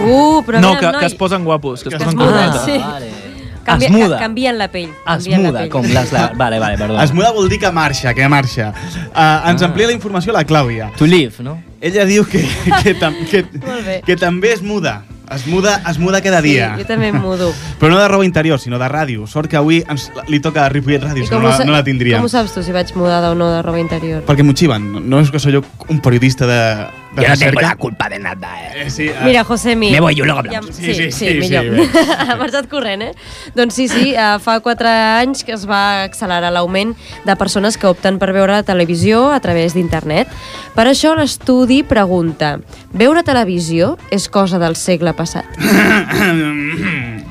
[0.00, 1.00] Uh, però No, mira, que, noi...
[1.04, 2.64] que es posen guapos, que es Que posen es muda, corbata.
[2.64, 2.78] sí.
[2.78, 3.29] vale.
[3.64, 4.16] Canvia, es muda.
[4.16, 4.88] ca- Canvien la pell.
[4.90, 5.68] Es canvien la muda, pell.
[5.70, 6.12] com les...
[6.12, 6.32] La...
[6.36, 7.00] Vale, vale, perdó.
[7.02, 8.72] Es muda vol dir que marxa, que marxa.
[9.14, 9.66] Uh, ens Ah.
[9.66, 10.90] amplia la informació la Clàudia.
[10.96, 11.62] To live, no?
[11.80, 12.46] Ella diu que,
[12.82, 13.44] que, tam, que,
[14.06, 15.02] que també es muda.
[15.30, 16.72] Es muda, es muda cada dia.
[16.74, 17.52] Sí, jo també em mudo.
[17.78, 19.28] Però no de roba interior, sinó de ràdio.
[19.30, 22.18] Sort que avui ens, li toca a Ripollet Ràdio, si no la, no la tindríem.
[22.18, 24.24] Com ho saps tu, si vaig mudada o no de roba interior?
[24.26, 24.90] Perquè m'ho xiven.
[24.92, 28.18] No- No és que soy jo un periodista de Yo no tengo la culpa de
[28.20, 28.82] nada, eh.
[28.86, 29.90] Eh, sí, eh, Mira, Josemi...
[29.90, 30.76] Me voy yo, luego Ja, hablamos.
[30.76, 31.86] sí, sí, sí, sí, millor.
[31.86, 33.12] sí, ha marxat corrent, eh?
[33.56, 36.94] Doncs sí, sí, eh, fa 4 anys que es va accelerar l'augment
[37.26, 40.28] de persones que opten per veure la televisió a través d'internet.
[40.76, 42.60] Per això l'estudi pregunta
[42.92, 45.46] veure televisió és cosa del segle passat?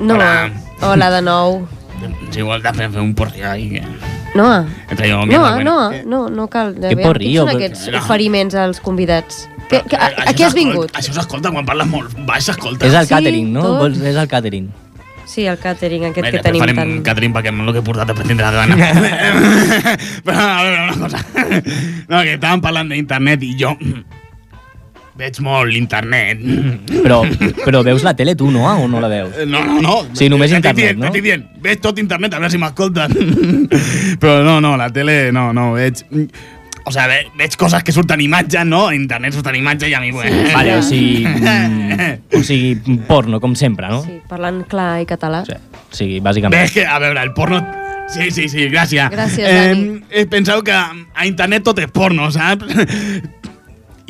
[0.00, 0.50] No, Hola.
[0.80, 1.68] hola de nou.
[2.32, 3.82] Si vols de fer, un porri ahí.
[4.34, 5.76] No, Entre jo, no, no,
[6.08, 6.74] no, no cal.
[6.78, 7.98] Que Aviam, porrillo, Quins són aquests No.
[8.00, 9.42] oferiments als convidats?
[9.68, 10.92] Que, que, a, a què has vingut?
[10.96, 12.86] Això s'escolta quan parles molt baix, s'escolta.
[12.88, 13.62] És el Sí, catering, no?
[13.66, 13.78] tot.
[13.84, 14.70] Vols, és el catering.
[15.32, 16.90] Sí, el catering aquest Bé, que tenim farem tan...
[17.06, 18.76] catering perquè el que he portat és per tindre la gana.
[20.26, 21.22] Però, a veure, una cosa.
[22.08, 23.76] No, que estàvem parlant d'internet i jo...
[25.22, 26.40] veig molt l'internet.
[27.02, 27.20] Però,
[27.64, 28.64] però veus la tele tu, no?
[28.82, 29.36] O no la veus?
[29.38, 29.94] Eh, No, no, no.
[30.18, 31.06] Sí, només T'estic internet, dient, no?
[31.10, 33.14] T'estic dient, veig tot internet, a veure si m'escolten.
[34.22, 36.02] Però no, no, la tele, no, no, veig...
[36.82, 38.88] O sigui, ve, veig coses que surten imatge, no?
[38.90, 40.08] A internet surten imatge i a mi...
[40.10, 40.32] Sí.
[40.50, 42.08] Vale, o sigui, mm,
[42.40, 44.00] o sigui, porno, com sempre, no?
[44.02, 45.44] Sí, parlant clar i català.
[45.46, 45.54] Sí.
[45.78, 46.58] O sigui, bàsicament.
[46.66, 47.62] És que, a veure, el porno...
[48.12, 49.06] Sí, sí, sí, gràcies.
[49.14, 50.00] Gràcies, eh, Dani.
[50.10, 52.66] eh, penseu que a internet tot és porno, saps?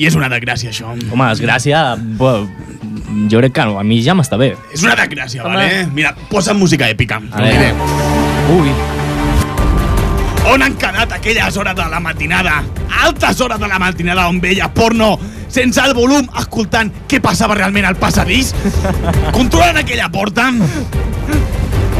[0.03, 0.91] I és una desgràcia, això.
[0.91, 1.81] Home, desgràcia,
[2.19, 2.33] bo,
[3.31, 4.49] jo crec que no, a mi ja m'està bé.
[4.75, 5.55] És una desgràcia, Home.
[5.55, 5.85] vale?
[5.95, 7.21] Mira, posa música èpica.
[7.31, 7.69] A veure.
[8.57, 8.73] Ui.
[10.51, 12.65] On han quedat aquelles hores de la matinada?
[13.05, 15.13] Altes hores de la matinada on veia porno
[15.53, 18.51] sense el volum, escoltant què passava realment al passadís?
[19.37, 20.49] Controlant aquella porta?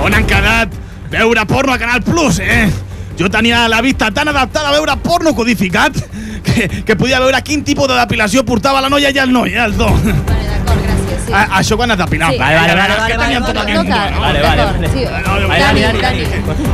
[0.03, 0.75] On han quedat
[1.13, 2.67] veure porno a Canal Plus, eh?
[3.15, 6.03] Jo tenia la vista tan adaptada a veure porno codificat
[6.43, 9.65] que, que podia veure quin tipus de depilació portava la noia i el noi, eh,
[9.65, 9.99] els dos.
[10.03, 11.33] Vale, d'acord, gràcies, sí.
[11.61, 12.33] això quan has depilat.
[12.35, 12.39] Sí.
[12.39, 14.19] Vale, vale, vale, Que vale, vale, vale?
[14.21, 14.89] Vale, vale, vale.
[14.89, 15.05] sí.
[15.05, 16.71] Dani, Dani, Dani, Dani.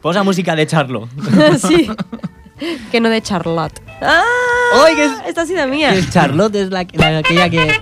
[0.00, 1.08] Posa música de Charlo.
[1.68, 1.88] Sí.
[2.92, 3.80] Que no de Charlotte.
[4.00, 4.22] Ah,
[4.94, 5.92] que és- esta ha sido mía.
[5.92, 7.80] Que Charlotte és la, la, aquella que...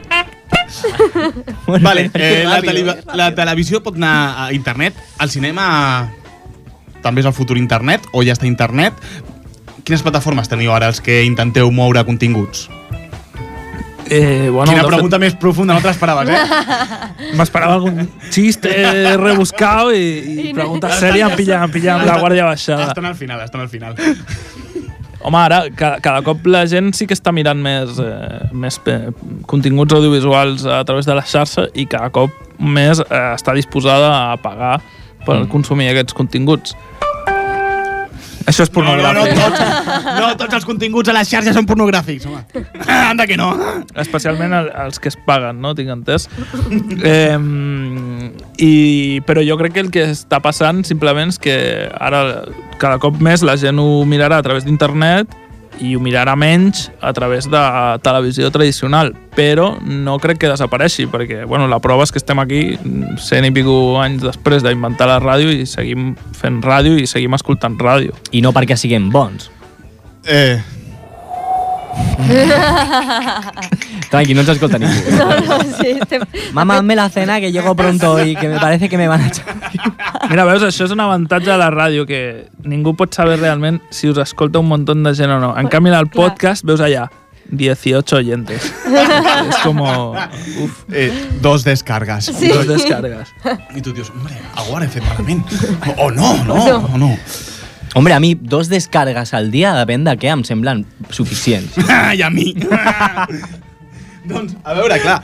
[1.66, 4.14] Vale, eh, la, Ràpido, televi la televisió pot anar
[4.46, 6.08] a internet, al cinema
[7.02, 8.94] també és el futur internet, o ja està internet.
[9.82, 12.68] Quines plataformes teniu ara els que intenteu moure continguts?
[14.12, 17.32] Eh, bueno, Quina de fet, pregunta més profunda, no te l'esperaves, eh?
[17.38, 18.72] M'esperava algun xiste
[19.16, 20.02] rebuscado i,
[20.50, 22.90] i pregunta sèria em pillen, em pillen amb la guàrdia baixada.
[22.92, 23.96] Estan al final, estan al final.
[25.22, 29.12] Home, ara, cada, cada cop la gent sí que està mirant més, eh, més eh,
[29.48, 34.36] continguts audiovisuals a través de la xarxa i cada cop més eh, està disposada a
[34.42, 34.80] pagar
[35.22, 35.50] per mm.
[35.54, 36.74] consumir aquests continguts.
[38.46, 39.40] Això és No, no, no, pornogràfic.
[39.40, 42.42] tots, no, tots els continguts a les xarxes són pornogràfics, home.
[43.12, 43.50] Anda que no.
[44.02, 45.74] Especialment el, els que es paguen, no?
[45.78, 46.28] Tinc entès.
[47.02, 47.38] Eh,
[48.58, 51.56] i, però jo crec que el que està passant simplement és que
[51.92, 52.42] ara
[52.82, 55.30] cada cop més la gent ho mirarà a través d'internet
[55.82, 57.62] i ho mirarà menys a través de
[58.06, 62.62] televisió tradicional, però no crec que desapareixi, perquè bueno, la prova és que estem aquí
[63.20, 67.78] cent i pico anys després d'inventar la ràdio i seguim fent ràdio i seguim escoltant
[67.80, 68.14] ràdio.
[68.30, 69.50] I no perquè siguem bons.
[70.22, 70.60] Eh,
[74.10, 74.94] Tranqui, no ens escolta ningú.
[75.18, 76.22] No, no, sí, estem...
[76.52, 79.28] Mamá, hazme la cena que llego pronto y que me parece que me van a
[79.28, 79.46] echar.
[80.30, 84.08] Mira, veus, això és un avantatge de la ràdio, que ningú pot saber realment si
[84.08, 85.54] us escolta un munt de gent o no.
[85.58, 87.08] En canvi, en el podcast veus allà
[87.52, 88.72] 18 oyentes.
[88.88, 89.80] és com...
[89.82, 92.30] Uf, eh, dos descargas.
[92.32, 92.48] Sí.
[92.48, 93.28] dos descargas.
[93.76, 95.44] I tu dius, hombre, algú ho he fet malament.
[95.96, 97.16] O, o no, no, o no.
[97.94, 101.76] Hombre, a mi dos descargas al dia, depèn de què, em semblen suficients.
[102.16, 102.52] I a mi.
[104.32, 105.18] doncs, a veure, clar,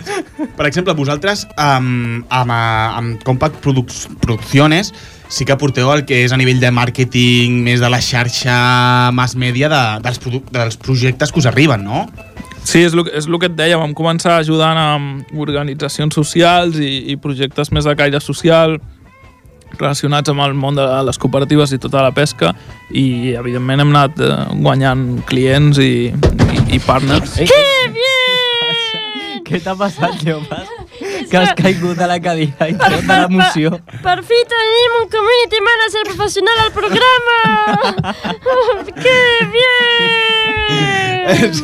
[0.58, 4.92] per exemple, vosaltres amb, amb, amb Compact Produc Producciones
[5.28, 8.56] sí que porteu el que és a nivell de màrqueting més de la xarxa
[9.14, 10.20] mass media de, dels,
[10.52, 12.06] dels projectes que us arriben, no?
[12.64, 17.12] Sí, és el, és el que et deia, vam començar ajudant amb organitzacions socials i,
[17.12, 18.76] i projectes més de caire social
[19.76, 22.54] relacionats amb el món de les cooperatives i tota la pesca
[22.90, 24.32] i evidentment hem anat eh,
[24.64, 27.36] guanyant clients i, i, i partners.
[27.38, 29.42] ¡Qué bien!
[29.48, 30.68] Què t'ha passat, Lleopas?
[31.28, 33.70] Que has caigut a la cadira i tota l'emoció.
[34.04, 37.36] Per fi tenim un community manager professional al programa!
[39.04, 39.18] ¡Qué
[39.52, 40.48] bien!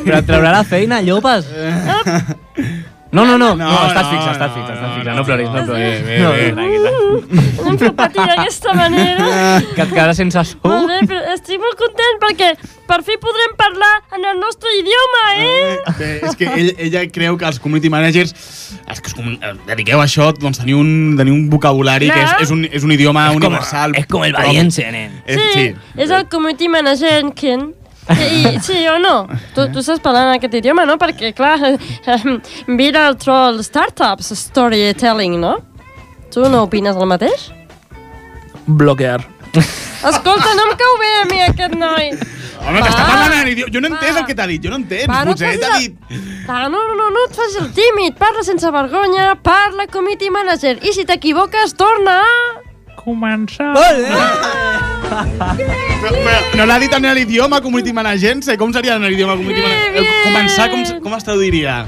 [0.04, 1.48] Però et traurà la feina, Llopas?
[3.14, 5.16] No, no, no, no, No, estàs no, fixa, estàs no, fixa, estàs no, fixa, no,
[5.20, 5.66] no ploris, no no.
[5.68, 6.00] ploris.
[6.04, 6.52] Bé, No, bé, bé.
[6.56, 6.92] tranquil·la.
[7.64, 9.28] Em patir d'aquesta manera.
[9.76, 10.58] Que et quedaràs sense sou?
[10.66, 12.48] Molt bé, però estic molt content perquè
[12.88, 15.76] per fi podrem parlar en el nostre idioma, eh?
[15.98, 18.34] Bé, és que ell, ella creu que els community managers,
[18.90, 22.34] els que us eh, dediqueu a això, doncs teniu un, teniu un vocabulari que és,
[22.34, 22.42] Clar.
[22.44, 23.94] és, un, és un idioma como, universal.
[23.96, 24.48] es como el propi.
[24.48, 25.22] valiense, nen.
[25.24, 25.74] És, Sí, sí.
[25.96, 27.72] és el community manager en Ken.
[28.12, 29.14] I, sí o no?
[29.54, 30.98] Tu, tu estàs parlant aquest idioma, no?
[31.00, 31.56] Perquè, clar,
[32.80, 35.56] mira el troll startups, storytelling, no?
[36.34, 37.48] Tu no opines el mateix?
[38.66, 39.22] Bloquear.
[39.54, 42.10] Escolta, no em cau bé a mi aquest noi.
[42.64, 43.72] Home, t'està parlant en idioma...
[43.72, 45.08] Jo no he entès el que t'ha dit, jo no entens.
[45.10, 45.96] Va, no Potser t'ha dit...
[46.44, 48.16] Va, no, no, no, no et facis el tímid.
[48.20, 50.76] Parla sense vergonya, parla community manager.
[50.84, 52.38] I si t'equivoques, torna a...
[52.98, 53.72] Començar.
[55.04, 58.56] Però, però, no l'ha dit en l'idioma community management?
[58.60, 60.08] Com seria en l'idioma community management?
[60.24, 61.82] Començar, com, com es traduiria?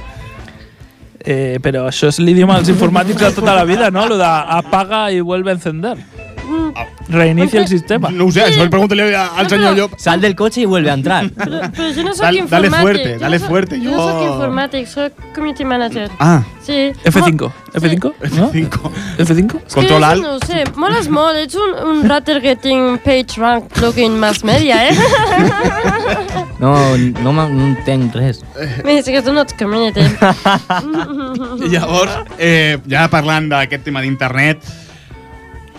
[1.27, 4.07] Eh, però això és l'idioma dels informàtics de tota la vida, no?
[4.07, 4.29] Lo de
[4.61, 5.97] apaga i vuelve a encender.
[6.46, 6.72] Mm,
[7.09, 8.11] Reinicia el sistema.
[8.11, 9.94] No ho sé, això pregunta-li al senyor Llop.
[9.98, 11.24] Sal del coche y vuelve a entrar.
[11.37, 14.22] Però, però jo no soc Dale- dale fuerte, jo dale fuerte, Jo jo- no soc
[14.26, 16.11] informàtic, soc community manager.
[16.18, 16.42] Ah.
[16.62, 16.92] Sí.
[17.04, 17.50] F5.
[17.74, 18.12] F5?
[18.37, 18.48] No?
[18.50, 18.90] F5.
[19.18, 19.61] F5?
[19.66, 23.76] És que jo No ho sé, moles molt, ets un, un ratter getting page rank
[23.80, 24.96] looking mass media, eh?
[26.59, 28.40] No, no, no entenc res.
[28.85, 30.00] Més que tu no ets community.
[31.66, 34.64] I llavors, eh, ja parlant d'aquest tema d'internet,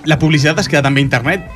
[0.07, 1.47] la publicitat es queda també a internet?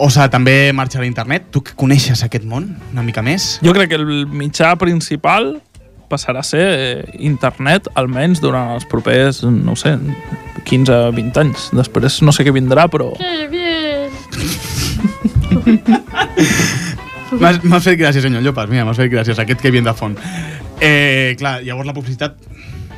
[0.00, 1.50] O sigui, també marxa a internet?
[1.52, 3.58] Tu que coneixes aquest món una mica més?
[3.64, 5.58] Jo crec que el mitjà principal
[6.10, 9.92] passarà a ser eh, internet, almenys durant els propers, no ho sé,
[10.66, 11.68] 15-20 anys.
[11.76, 13.12] Després no sé què vindrà, però...
[13.20, 14.10] Que bien.
[17.38, 18.72] M'has fet gràcies, senyor Llopas.
[18.72, 19.38] Mira, m'has fet gràcies.
[19.38, 20.16] Aquest que vient de font.
[20.80, 22.40] Eh, clar, llavors la publicitat,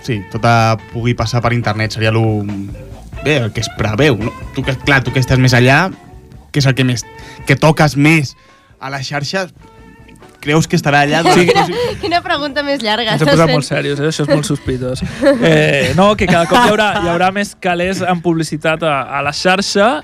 [0.06, 1.98] sí, tota pugui passar per internet.
[1.98, 2.24] Seria lo...
[3.24, 4.16] Bé, el que es preveu.
[4.18, 4.32] No?
[4.54, 5.86] Tu que, clar, tu que estàs més allà,
[6.52, 7.04] què és el que més...
[7.46, 8.34] que toques més
[8.82, 9.52] a les xarxes,
[10.42, 11.22] creus que estarà allà?
[11.36, 11.46] Sí,
[12.02, 13.14] Quina pregunta més llarga.
[13.14, 14.10] Ens hem posat molt serios, eh?
[14.10, 15.04] això és molt sospitós.
[15.52, 19.22] Eh, no, que cada cop hi haurà, hi haurà més calés en publicitat a, a
[19.24, 20.02] la xarxa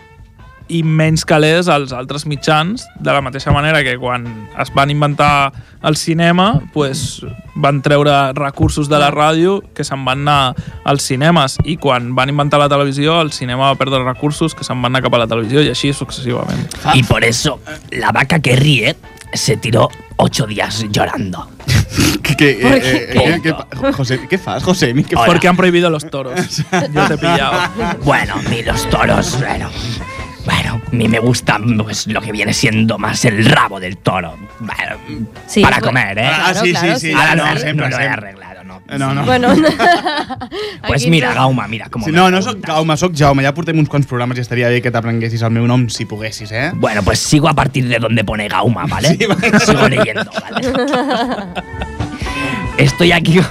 [0.68, 4.26] i menys calés als altres mitjans, de la mateixa manera que quan
[4.60, 5.52] es van inventar
[5.82, 7.22] el cinema, pues,
[7.54, 10.54] van treure recursos de la ràdio que se'n van anar
[10.84, 14.80] als cinemes i quan van inventar la televisió, el cinema va perdre recursos que se'n
[14.82, 16.68] van anar cap a la televisió i així successivament.
[16.94, 18.96] Y por eso la vaca que ríe
[19.32, 21.48] se tiró ocho días llorando.
[22.22, 22.96] Que, que, eh, ¿Por eh, qué?
[22.98, 24.94] eh, que, que, José, ¿qué fas, José?
[24.94, 25.16] ¿Qué?
[25.16, 26.58] Porque han prohibido los toros.
[26.92, 27.58] Yo te he pillado.
[28.04, 29.70] Bueno, mí los toros, bueno.
[30.48, 34.34] Bueno, a mí me gusta pues, lo que viene siendo más el rabo del toro.
[34.60, 34.96] Bueno,
[35.46, 36.30] Sí, para bueno, comer, ¿eh?
[36.32, 37.12] Ah, sí, sí, sí.
[37.12, 38.80] Ahora no, no, no, lo he arreglado, no.
[38.96, 39.24] No, no.
[39.26, 39.54] Bueno,
[40.86, 43.42] Pues mira, Gauma, mira cómo Sí, no, no sóc Jaume, sóc Jaume.
[43.42, 46.50] Ja portem uns quants programes i estaria bé que t'aprenguessis el meu nom si poguessis,
[46.52, 46.70] eh?
[46.74, 49.18] Bueno, pues sigo a partir de donde pone Gauma, ¿vale?
[49.18, 49.60] Sí, vale.
[49.60, 50.68] Sigo leyendo, ¿vale?
[52.78, 53.38] Estoy aquí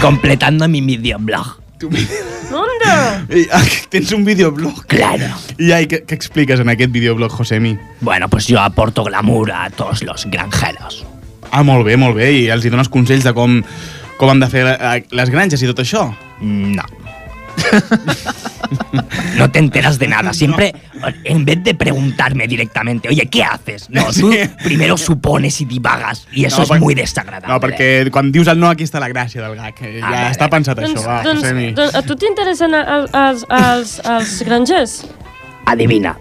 [0.00, 1.60] completando mi videoblog.
[1.78, 2.00] ¿Dónde?
[2.00, 2.08] I,
[2.58, 4.84] ah, que tens un videoblog.
[4.90, 5.30] Claro.
[5.58, 7.76] I ai, què, què expliques en aquest videoblog, Josemi?
[8.00, 11.04] Bueno, pues yo aporto glamour a todos los granjeros.
[11.50, 12.32] Ah, molt bé, molt bé.
[12.32, 13.60] I els hi dones consells de com,
[14.18, 14.64] com han de fer
[15.12, 16.08] les granges i tot això?
[16.40, 16.88] No.
[19.36, 20.32] No te enteras de nada.
[20.32, 20.74] Siempre,
[21.24, 23.88] en vez de preguntarme directamente, oye, ¿qué haces?
[23.90, 24.38] No, tú Sí.
[24.62, 26.26] primero supones y divagas.
[26.32, 27.48] Y eso No, es per- muy desagradable.
[27.52, 29.74] No, perquè quan dius el no aquí està la gràcia del gag.
[29.78, 30.50] Ja Ah, està vale.
[30.50, 35.06] pensat això, Doncs, va, doncs, doncs, a tu t'interessen el- els, els, els grangers?
[35.66, 36.16] Adivina,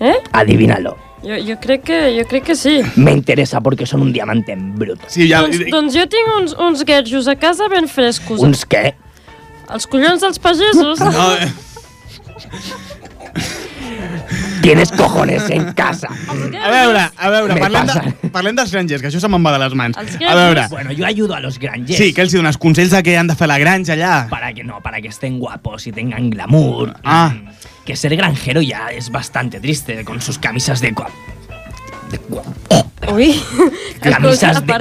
[0.00, 0.14] Eh?
[0.32, 0.96] adivínalo.
[1.22, 2.80] Jo, jo, crec que, jo crec que sí.
[2.94, 5.02] Me interesa porque son un diamante en bruto.
[5.08, 5.40] Sí, ja...
[5.40, 6.84] Doncs, doncs jo tinc uns, uns
[7.26, 8.38] a casa ben frescos.
[8.38, 8.94] ¿Uns qué?
[9.74, 11.00] Els collons dels pagesos.
[11.00, 11.52] No, eh,
[14.62, 16.08] Tienes cojones en casa.
[16.08, 16.34] a
[16.70, 19.60] veure, a veure, Me parlem, de, parlem dels grangers, que això se me'n va de
[19.62, 19.96] les mans.
[19.96, 21.96] Els A veure, Bueno, yo ayudo a los granjers.
[21.98, 24.26] sí, que els hi dones consells de què han de fer la granja allà.
[24.28, 26.94] Para que no, para que estén guapos y tengan glamour.
[27.04, 27.32] Ah.
[27.34, 27.48] Mm,
[27.86, 31.08] Que ser granjero ya es bastante triste con sus camisas de cua-
[32.10, 32.18] de
[33.08, 33.32] Ui,
[34.02, 34.74] Camisas de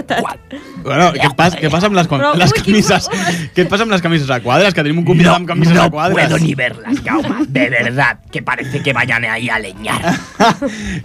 [0.83, 3.07] Bueno, què passa, què passa amb les, Però, les ui, quin camises?
[3.55, 4.73] Què et passa amb les camises a quadres?
[4.75, 6.27] Que tenim un convidat amb camises no a quadres.
[6.27, 7.41] puedo ni verlas, Gauma.
[7.47, 10.01] De verdad, que parece que vayan ahí a leñar.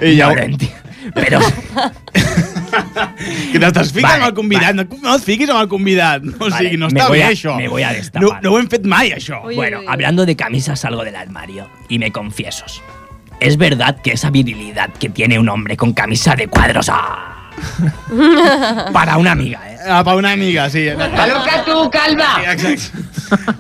[0.03, 0.77] I ja, No lo entiendo.
[1.15, 1.41] Pero
[3.53, 4.75] que t'estàs ficant Vale, amb el convidat.
[4.79, 6.23] No, no et fiquis amb el convidat.
[6.39, 7.57] O Vale, sigui, no està voy bé, a- això.
[7.59, 8.23] me voy a destapar.
[8.23, 9.43] No, no ho hem fet mai, això.
[9.47, 9.93] Uy, bueno, uy, uy.
[9.93, 12.65] hablando de camisas, salgo del armario y me confieso.
[13.43, 16.89] Es verdad que esa virilidad que tiene un hombre con camisa de cuadros.
[16.91, 17.51] ¡ah!
[18.93, 19.77] Para una amiga, ¿eh?
[19.89, 20.89] Ah, per una amiga, sí.
[20.89, 22.41] ¡Aloca tú, calva!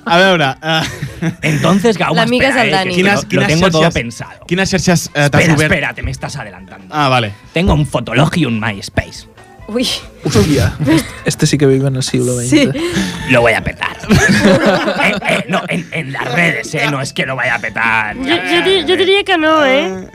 [0.04, 0.46] A veure...
[0.62, 2.94] Uh, Entonces, Gauma, L'amiga és espera, el eh, Dani.
[2.94, 4.44] Quines- lo, quines lo tengo todo pensado.
[4.46, 5.70] quines xarxes eh, t'has Espera, obert?
[5.72, 6.86] espera, te me estás adelantando.
[6.90, 7.32] Ah, vale.
[7.52, 9.28] Tengo un Fotolog y un MySpace.
[9.68, 9.86] Ui,
[10.24, 10.76] Hostia,
[11.24, 12.48] este sí que vive en el siglo XX.
[12.50, 12.68] sí.
[13.30, 13.96] Lo voy a petar.
[15.04, 16.86] Eh, eh, no, en, en las redes, ¿eh?
[16.90, 18.16] No es que lo vaya a petar.
[18.16, 20.08] Jo, jo, di, jo diria que no, eh?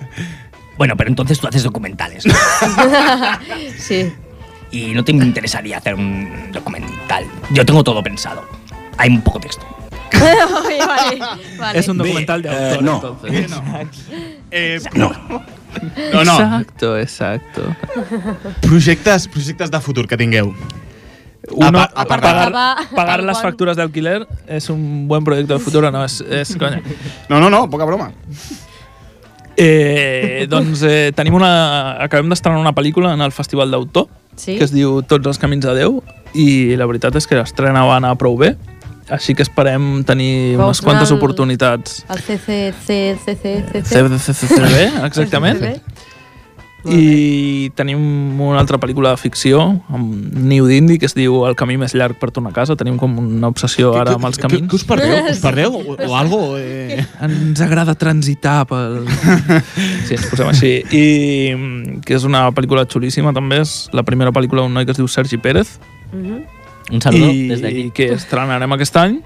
[0.78, 2.24] Bueno, pero entonces tú haces documentales.
[3.78, 4.14] Sí.
[4.72, 7.26] y no te interesaría hacer un documental.
[7.52, 8.44] Yo tengo todo pensado.
[8.98, 9.66] Hay un poco texto.
[10.14, 11.18] Vale,
[11.58, 11.80] vale.
[11.80, 12.96] Es un documental de autor, no.
[12.96, 13.52] entonces.
[14.52, 15.12] Eh, No.
[16.14, 16.34] No, no.
[16.34, 17.76] Exacto, exacto.
[18.62, 20.54] Projectes, projectes de futur que tingueu.
[21.52, 25.60] Uno, Apa- aparte- pagar, Acabar- pagar las facturas de alquiler es un buen proyecto de
[25.60, 26.82] futuro, no, es, es coña.
[27.30, 28.12] No, no, no, poca broma.
[29.60, 31.98] Eh, doncs eh, tenim una...
[32.04, 34.08] Acabem d'estrenar una pel·lícula en el Festival d'Autor,
[34.38, 34.54] Sí?
[34.60, 35.96] que es diu Tots els camins de Déu,
[36.38, 38.52] i la veritat és que l'estrena va anar prou bé,
[39.10, 42.04] així que esperem tenir Vols unes quantes al- oportunitats.
[42.10, 44.04] El CCCCCC.
[44.20, 45.64] CCCB, exactament.
[46.88, 48.00] I tenim
[48.40, 49.60] una altra pel·lícula de ficció
[49.92, 52.78] amb New Dindy que es diu El camí més llarg per tornar a casa.
[52.80, 54.70] Tenim com una obsessió ara amb els camins.
[54.70, 55.18] Què us perdeu?
[55.34, 55.76] Us perdeu?
[55.82, 56.40] O, o algo?
[56.56, 57.02] Eh...
[57.28, 59.02] Ens agrada transitar pel...
[60.08, 60.72] Sí, ens posem així.
[60.96, 61.04] I
[61.58, 63.60] mm, que és una pel·lícula xulíssima, també.
[63.66, 65.76] És la primera pel·lícula d'un noi que es diu Sergi Pérez.
[66.92, 67.88] Un saludo I, des d'aquí.
[67.88, 69.20] I que estrenarem aquest any.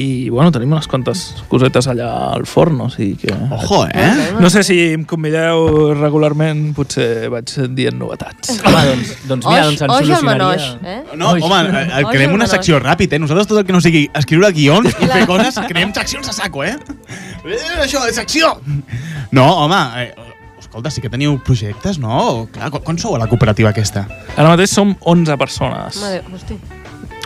[0.00, 3.34] I, bueno, tenim unes quantes cosetes allà al forn, o sigui que...
[3.52, 4.30] Ojo, eh?
[4.40, 8.54] No sé si em convideu regularment, potser vaig dient novetats.
[8.64, 10.30] Home, doncs, doncs mira, doncs ens Oix solucionaria...
[10.30, 11.18] manoix, eh?
[11.20, 11.44] No, Oix.
[11.44, 11.60] home,
[11.98, 13.20] Oix, creem una secció ràpid, eh?
[13.20, 16.64] Nosaltres tot el que no sigui escriure guions i fer coses, creem seccions a saco,
[16.64, 16.76] eh?
[17.44, 18.54] Eh, Això, secció!
[19.32, 20.31] No, home, eh,
[20.72, 22.46] escolta, sí que teniu projectes, no?
[22.52, 24.06] Clar, quan, quan sou a la cooperativa aquesta?
[24.38, 25.98] Ara mateix som 11 persones.
[26.00, 26.56] Mare, hosti.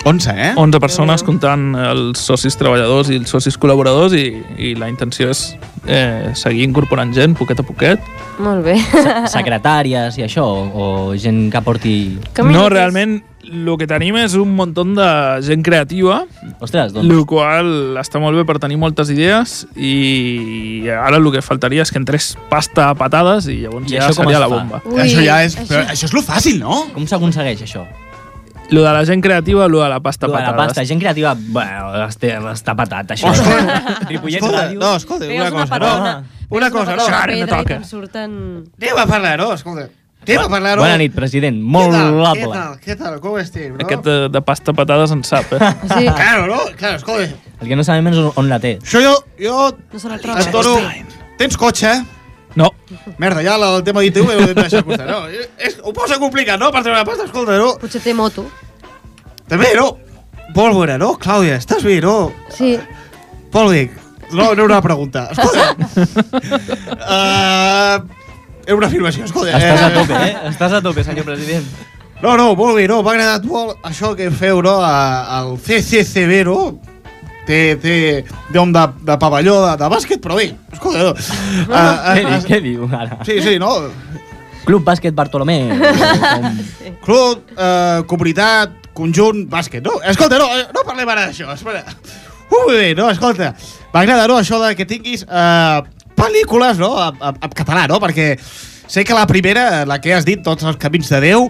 [0.07, 0.53] 11, eh?
[0.59, 4.27] 11 persones comptant els socis treballadors i els socis col·laboradors i,
[4.63, 5.41] i la intenció és
[5.87, 8.03] eh, seguir incorporant gent poquet a poquet.
[8.43, 8.77] Molt bé.
[8.93, 10.67] Se- Secretàries i això, o,
[11.11, 11.97] o gent que porti...
[12.43, 13.17] No, realment
[13.47, 15.07] el que tenim és un munt de
[15.47, 16.23] gent creativa,
[16.61, 17.07] Ostres, doncs...
[17.13, 21.93] el qual està molt bé per tenir moltes idees i ara el que faltaria és
[21.95, 24.83] que entrés pasta a patades i llavors I ja seria la bomba.
[24.85, 25.55] Ui, això ja és...
[25.57, 26.83] això- Però això és lo fàcil, no?
[26.95, 27.85] Com s'aconsegueix això?
[28.75, 30.99] Lo de la gent creativa, lo de la pasta a Lo de la pasta, gent
[30.99, 33.31] creativa, bueno, està, està patat, això.
[34.09, 34.81] Ripollet Escolta, Ràdio.
[34.81, 36.25] no, escolta, una una cosa, no?
[36.51, 37.07] Una cosa, no?
[37.07, 37.65] Una Ara no toca.
[37.77, 38.35] te'n surten...
[38.81, 39.53] Anem a parlar, no?
[39.55, 39.87] Escolta,
[40.35, 40.83] anem a parlar, no?
[40.83, 41.61] Bona nit, president.
[41.63, 42.51] Molt Què honorable.
[42.53, 42.75] tal?
[42.83, 43.21] Què tal?
[43.23, 43.85] Com estem, no?
[43.87, 45.61] Aquest de, de pasta patades en sap, eh?
[45.95, 46.59] Sí, Claro, no?
[46.77, 47.29] Claro, escolta.
[47.61, 48.79] El que no sabem és on- la té.
[48.83, 50.51] Això jo, jo no se la et troba.
[50.53, 50.77] dono...
[51.39, 51.95] Tens cotxe?
[52.57, 52.71] No,
[53.21, 55.27] Merda, ja el tema d'ITV ho he de deixar costar, no?
[55.69, 56.71] És, ho posa complicat, no?
[56.73, 57.75] Per treure la pasta, escolta, no?
[57.79, 58.47] Potser té moto.
[59.47, 59.91] També, no?
[60.57, 61.19] Pólvora, no?
[61.21, 62.33] Clàudia, estàs bé, no?
[62.57, 62.79] Sí.
[63.53, 63.83] Bé.
[64.33, 65.29] No, no era una pregunta.
[65.33, 65.77] Escolta.
[67.07, 68.01] uh,
[68.67, 69.55] era una afirmació, escolta.
[69.57, 70.35] Estàs a eh, tope, eh?
[70.51, 71.69] Estàs a tope, senyor president.
[72.23, 76.59] No, no, molt bé, no, m'ha agradat molt això que feu, no, al CCCB, no?
[77.47, 77.97] Té, té
[78.55, 81.13] nom de, de pavelló de, de bàsquet, però bé, escolta, no.
[81.69, 83.21] Uh, Què, diu, què diu ara?
[83.29, 83.71] Sí, sí, no?
[84.67, 85.61] Club Bàsquet Bartolomé.
[86.35, 86.47] Com...
[87.05, 90.01] Club, eh, comunitat, conjunt, bàsquet, no?
[90.11, 91.85] Escolta, no, no parlem ara d'això, espera.
[92.51, 93.53] Ui, bé, no, escolta,
[93.93, 95.79] m'agrada, no, això de que tinguis eh,
[96.17, 98.01] pel·lícules, no, en, català, no?
[98.03, 98.33] Perquè
[98.89, 101.49] sé que la primera, la que has dit, Tots els camins de Déu,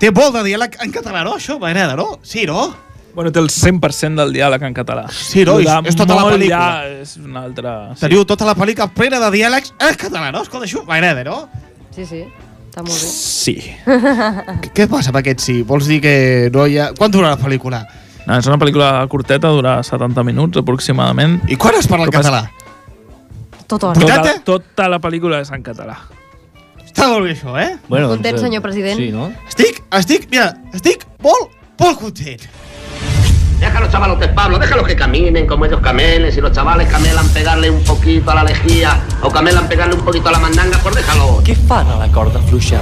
[0.00, 1.36] té molt de diàleg en català, no?
[1.40, 2.18] Això m'agrada, no?
[2.22, 2.68] Sí, no?
[3.16, 5.06] Bueno, té el 100% del diàleg en català.
[5.10, 5.58] Sí, no?
[5.58, 6.58] És- és tota la pel·lícula.
[6.84, 7.94] Ja és una altra...
[7.98, 10.42] Teniu tota la pel·lícula plena de diàlegs en català, no?
[10.44, 11.48] Escolta, això m'agrada, no?
[11.96, 12.20] Sí, sí.
[12.68, 13.08] Està molt bé.
[13.08, 13.54] Sí.
[14.66, 15.62] Què, què passa amb aquest sí?
[15.64, 16.90] Vols dir que no hi ha...
[16.98, 17.80] Quan dura la pel·lícula?
[18.26, 21.38] No, és una pel·lícula curteta, dura 70 minuts aproximadament.
[21.48, 22.42] I quan es parla en català?
[23.66, 24.00] Tot hora.
[24.00, 24.44] Tota, 80?
[24.46, 25.98] tota la pel·lícula és en català.
[26.84, 27.76] Està molt bé això, eh?
[27.88, 29.00] Bueno, Content, doncs, eh, senyor president?
[29.00, 29.30] Sí, no?
[29.48, 32.46] Estic, estic, mira, estic molt, molt content.
[33.60, 36.30] Deja a los chavalotes, Pablo, déjalos que caminen como ellos camelen.
[36.30, 40.28] Si los chavales camelan pegarle un poquito a la lejía o camelan pegarle un poquito
[40.28, 41.42] a la mandanga, pues déjalo.
[41.42, 42.80] Què fan a la corda fluixa?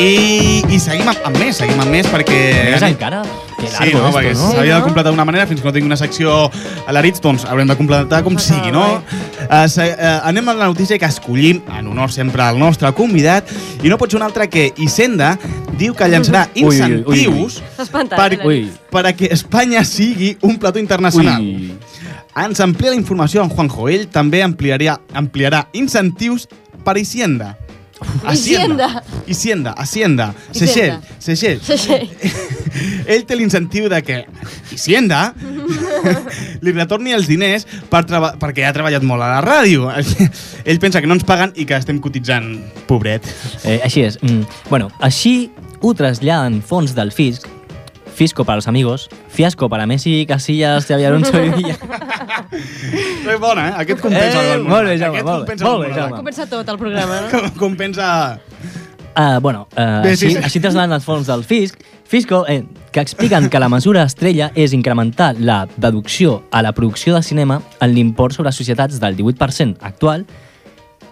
[0.00, 2.38] I, i seguim amb, amb més, seguim amb més perquè...
[2.72, 3.22] Més encara?
[3.58, 4.48] Que Sí, no, esto, perquè no?
[4.54, 7.68] s'havia de completar d'una manera, fins que no tinc una secció a l'Aritz, doncs haurem
[7.70, 8.84] de completar com sigui, no?
[9.44, 13.52] Uh, se, uh, anem a la notícia que escollim, en honor sempre al nostre convidat,
[13.84, 15.36] i no pot ser un altre que Hisenda
[15.78, 17.20] diu que llançarà Ui, ui, ui, ui.
[17.20, 18.18] incentius espantat.
[18.18, 21.44] per, eh, que Espanya sigui un plató internacional.
[21.44, 21.76] Ui.
[22.42, 23.90] Ens amplia la informació en Juanjo.
[23.92, 26.48] Ell també ampliaria, ampliarà incentius
[26.82, 27.56] per Hacienda.
[28.24, 29.02] Hacienda.
[29.28, 30.34] Hacienda, Hacienda.
[30.52, 31.62] Seychelles.
[31.62, 31.98] Sí, sí.
[33.06, 34.18] Ell té l'incentiu de que
[34.72, 35.34] Hacienda
[36.64, 38.04] li retorni els diners per
[38.40, 39.90] perquè ha treballat molt a la ràdio.
[40.68, 42.54] Ell pensa que no ens paguen i que estem cotitzant,
[42.88, 43.26] pobret.
[43.64, 44.20] Eh, així és.
[44.22, 44.46] Mm.
[44.70, 45.50] Bueno, així
[45.82, 47.48] ho traslladen fons del fisc,
[48.12, 51.78] Fisco para los amigos, Fiasco para Messi, Casillas, Xavi Alonso i Villa.
[52.52, 53.72] És bona, eh?
[53.84, 54.42] Aquest compensa.
[54.42, 56.16] Eh, el- molt bé, Jaume, aquest molt bé, compensa molt bé, Jaume.
[56.22, 57.30] Comença tot el programa, no?
[57.30, 58.38] Com- Compensa...
[59.14, 60.44] Uh, bueno, uh, Bé, sí, així, sí.
[60.48, 62.62] així traslladen els fons del fisc, Fisco, eh,
[62.92, 67.62] que expliquen que la mesura estrella és incrementar la deducció a la producció de cinema
[67.80, 70.26] en l'import sobre societats del 18% actual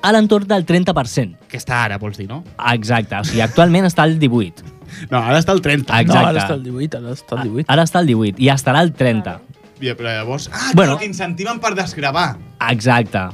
[0.03, 1.39] a l'entorn del 30%.
[1.49, 2.43] Que està ara, vols dir, no?
[2.73, 4.65] Exacte, o sigui, actualment està al 18.
[5.11, 6.01] No, ara està al 30.
[6.03, 6.21] Exacte.
[6.21, 7.67] No, ara està el 18, ara està el 18.
[7.73, 9.39] Ara està al 18 i estarà al 30.
[9.81, 10.51] Ja, però llavors...
[10.53, 10.99] Ah, Bueno.
[10.99, 12.37] que incentiven per desgravar.
[12.71, 13.29] Exacte.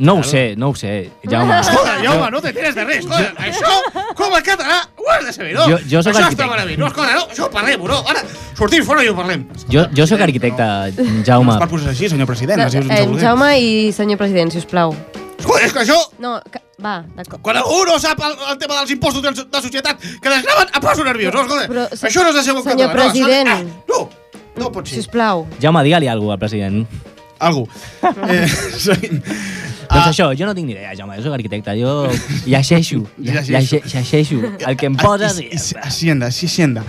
[0.00, 1.58] No ho sé, no ho sé, Jaume.
[1.60, 3.04] Escolta, Jaume, no te tires de res.
[3.04, 3.72] Escolta, això,
[4.16, 5.66] com a català, ho has de saber, no?
[5.68, 6.44] Jo- jo sóc això arquitecte.
[6.44, 6.78] està malament.
[6.80, 7.98] No, escolta, no, això ho parlem, no?
[8.08, 8.22] Ara,
[8.56, 9.44] sortim fora i ho parlem.
[9.68, 10.68] Jo, jo sóc arquitecte,
[11.26, 11.50] Jaume.
[11.50, 12.62] No es pot posar així, senyor president.
[12.62, 13.26] No, us eh.
[13.26, 14.94] Jaume i senyor president, si us plau.
[15.40, 17.40] Escolta, és que això, No, que, va, d'acord.
[17.42, 20.80] quan algú no sap el, el tema dels impostos de, de societat que desgraven, em
[20.84, 21.44] poso nerviós, no?
[21.44, 23.04] Escolta, Però, això no és de ser un senyor català.
[23.04, 23.48] president.
[23.48, 25.00] No, això, ah, no, no pot Si ser.
[25.04, 25.46] us plau.
[25.62, 26.86] Jaume, digue-li alguna cosa al president.
[27.38, 27.68] Algú.
[28.28, 28.48] Eh,
[28.78, 29.20] seguim.
[29.90, 32.06] Doncs això, jo no tinc ni idea, Jaume, jo sóc arquitecte, jo
[32.46, 34.38] llegeixo, Llegeixo.
[34.68, 35.48] el que em poses I,
[36.62, 36.84] hem de.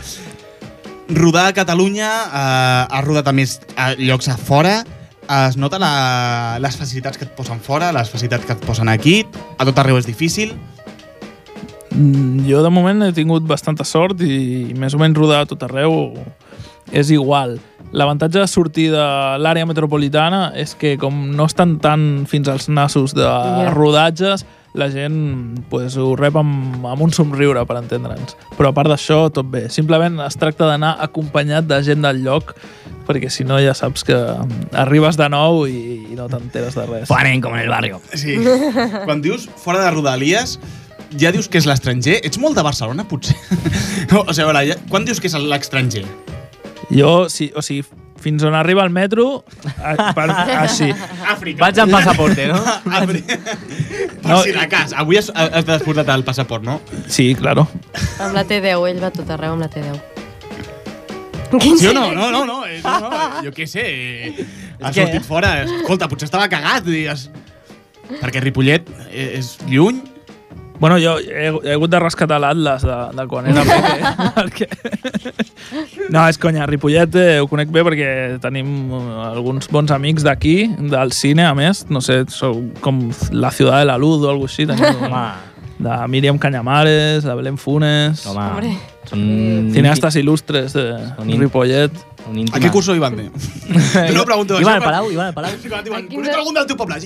[1.09, 4.84] Rodar a Catalunya, eh, has rodat a més a llocs a fora,
[5.32, 9.26] es nota la, les facilitats que et posen fora, les facilitats que et posen aquí,
[9.57, 10.53] a tot arreu és difícil.
[11.91, 15.49] Mm, Jo, de moment, he tingut bastanta sort i, i més o menys rodar a
[15.49, 16.14] tot arreu
[16.92, 17.60] és igual.
[17.92, 19.04] L'avantatge de sortir de
[19.44, 23.70] l'àrea metropolitana és que com no estan tan fins als nassos de Ja.
[23.74, 28.38] rodatges, la gent pues, ho rep amb, amb un somriure, per entendre'ns.
[28.56, 29.66] Però a part d'això, tot bé.
[29.70, 32.56] Simplement es tracta d'anar acompanyat de gent del lloc,
[33.08, 34.16] perquè si no ja saps que
[34.72, 37.10] arribes de nou i, i no t'enteres de res.
[37.12, 38.00] Paren com en el barrio.
[38.14, 38.38] Sí.
[39.04, 40.60] Quan dius fora de Rodalies,
[41.20, 42.22] ja dius que és l'estranger?
[42.24, 43.36] Ets molt de Barcelona, potser?
[44.14, 46.06] No, o sigui, a veure, ja, quan dius que és l'estranger?
[46.90, 47.84] Jo, sí, o sigui,
[48.22, 49.44] fins on arriba el metro,
[49.82, 50.28] a, per,
[50.62, 50.90] així.
[51.32, 51.62] Àfrica.
[51.64, 52.60] Vaig amb passaporte, no?
[53.02, 53.38] Àfrica.
[54.22, 54.94] Per No, si de cas.
[54.98, 56.80] Avui has, has desportat el passaport, no?
[57.08, 57.68] Sí, claro.
[58.20, 60.00] Amb la T10, ell va tot arreu amb la T10.
[61.80, 62.12] Sí o no?
[62.16, 62.66] No, no, no.
[62.66, 63.82] Eh, no, no jo què sé.
[63.84, 64.46] eh,
[64.82, 65.64] Has que- sortit fora.
[65.66, 66.88] Escolta, potser estava cagat.
[67.12, 67.30] Has...
[68.22, 70.00] Perquè Ripollet eh, és lluny.
[70.82, 73.62] Bueno, jo he, he hagut de rescatar l'Atlas de, de quan era
[74.38, 74.66] perquè...
[76.12, 78.10] No, és conya, Ripollet eh, ho conec bé perquè
[78.44, 80.56] tenim eh, alguns bons amics d'aquí,
[80.92, 81.86] del cine, a més.
[81.94, 84.66] No sé, sou com la ciutat de la luz o alguna així.
[84.68, 85.24] Tenim, Home,
[85.82, 88.74] de Míriam Cañamares, de Belén Funes, home, Hombre.
[89.10, 89.24] són...
[89.74, 90.84] cineastes il·lustres de
[91.16, 91.96] Són in- Ripollet.
[92.32, 93.30] A què curso iban de?
[94.16, 95.52] no pregunto Iban al Palau, iban al Palau.
[95.62, 95.70] Sí,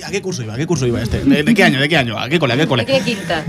[0.04, 0.54] ¿A qué curso iba?
[0.54, 1.24] ¿A qué curso iba este?
[1.24, 1.80] ¿De, de qué año?
[1.80, 2.18] ¿De qué año?
[2.18, 2.54] ¿A qué cole?
[2.54, 2.82] ¿A qué cole?
[2.82, 3.44] Aquí quinta.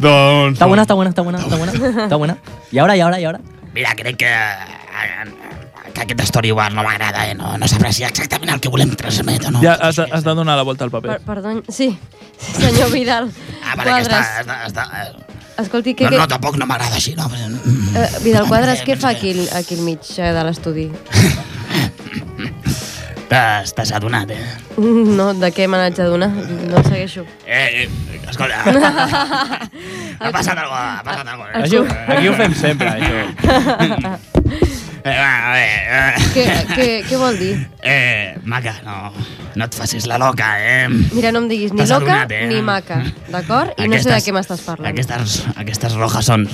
[0.00, 0.58] Doncs...
[0.58, 2.38] Buena, está buena, está buena, está buena, está buena.
[2.72, 3.40] Y ahora, y ahora, y ahora.
[3.74, 4.26] Mira, crec que,
[5.94, 7.34] que aquest storyboard no m'agrada, eh?
[7.34, 9.60] No, no s'aprecia exactament el que volem transmetre, no?
[9.62, 11.18] Ja has has de donar la volta al paper.
[11.18, 11.92] Per, perdó, sí,
[12.58, 13.30] senyor Vidal.
[13.62, 14.22] Ah, vale, que està...
[14.40, 15.29] Està, està eh,
[15.60, 17.28] Escolti, què, no, no, tampoc no m'agrada així, no?
[17.98, 20.88] eh, Vidal Quadres, què fa aquí, aquí al mig eh, de l'estudi?
[23.30, 24.40] T'has adonat, eh?
[25.18, 26.30] No, de què me n'haig d'adonar?
[26.32, 27.22] No el segueixo.
[27.46, 27.88] Eh, eh
[28.30, 28.62] escolta,
[30.20, 31.84] ha passat alguna cosa, ha passat alguna cosa.
[32.16, 34.68] Aquí ho fem sempre, això.
[35.04, 36.44] Eh, eh, Què,
[36.74, 37.54] què, què vol dir?
[37.82, 39.12] eh, maca, no,
[39.56, 40.88] no et facis la loca, eh?
[40.88, 42.46] Mira, no em diguis ni loca adonat, eh?
[42.50, 43.00] ni maca,
[43.32, 43.72] d'acord?
[43.80, 44.90] I no sé de què m'estàs parlant.
[44.92, 46.46] Aquestes, aquestes rojas són...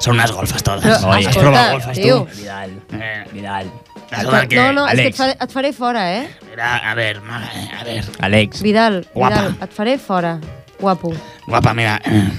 [0.00, 0.86] Són unes golfes totes.
[0.86, 2.14] Però, Has escolta, provat golfes, tio.
[2.24, 2.38] tu?
[2.40, 3.66] Vidal, Eh, Vidal.
[4.08, 4.56] escolta, que...
[4.56, 6.22] No, no, és que et faré, et faré fora, eh?
[6.48, 8.62] Mira, a veure, ma- a veure, Àlex.
[8.64, 9.42] Vidal, Guapa.
[9.42, 10.38] Vidal, et faré fora.
[10.80, 11.12] Guapo.
[11.46, 12.30] guapa, mira, eh,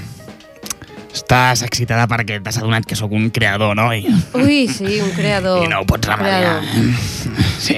[1.13, 3.89] estàs excitada perquè t'has adonat que sóc un creador, no?
[3.93, 4.05] I,
[4.39, 5.63] Ui, sí, un creador.
[5.65, 6.61] i no ho pots remediar.
[6.61, 7.41] Creador.
[7.61, 7.77] Sí.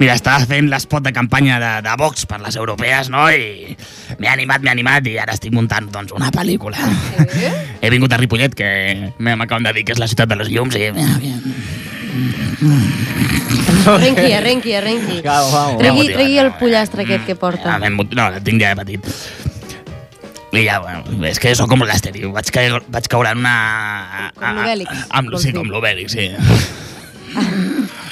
[0.00, 3.28] Mira, estava fent l'espot de campanya de, de Vox per les europees, no?
[3.32, 3.76] I
[4.18, 6.76] m'he animat, m'he animat i ara estic muntant doncs, una pel·lícula.
[7.32, 7.48] Sí?
[7.80, 10.76] He vingut a Ripollet, que m'acaben de dir que és la ciutat de les llums
[10.76, 10.90] i...
[13.86, 15.22] Arrenqui, arrenqui, arrenqui.
[15.22, 17.78] Tregui, tregui el motivat, pollastre aquest que porta.
[17.90, 19.08] mot- no, tinc ja de petit.
[20.52, 24.30] I ja, bueno, és que sóc com l'Asteri, vaig, caure, vaig caure en una...
[24.36, 26.26] Com l'Obèlix, Amb, sí, com l'Obèlix, sí.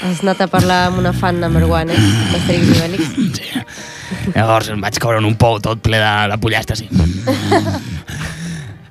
[0.00, 2.14] Has anat a parlar amb una fan number one, eh?
[2.32, 3.04] D'Asterix i Obèlix.
[3.36, 4.32] sí.
[4.32, 6.88] Llavors em vaig caure en un pou tot ple de, de pollastres, sí.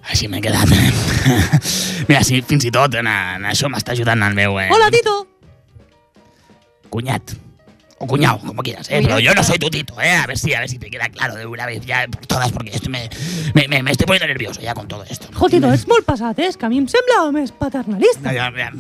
[0.10, 0.70] Així m'he quedat.
[2.10, 4.62] Mira, sí, fins i tot en, en això m'està ajudant el meu...
[4.62, 5.18] Eh, Hola, Tito.
[6.94, 7.34] Cuñat.
[8.00, 9.02] O cuñado, como quieras, ¿eh?
[9.04, 10.12] Pero yo no soy tu tito, ¿eh?
[10.12, 12.52] A ver si, a ver si te queda claro de una vez ya por todas,
[12.52, 13.10] porque esto me,
[13.54, 15.28] me, me, me estoy poniendo nervioso ya con todo esto.
[15.34, 16.48] Jo, Tito, ets molt passat, eh?
[16.48, 18.32] És que a mi em sembla més paternalista.
[18.32, 18.72] Ja, ja,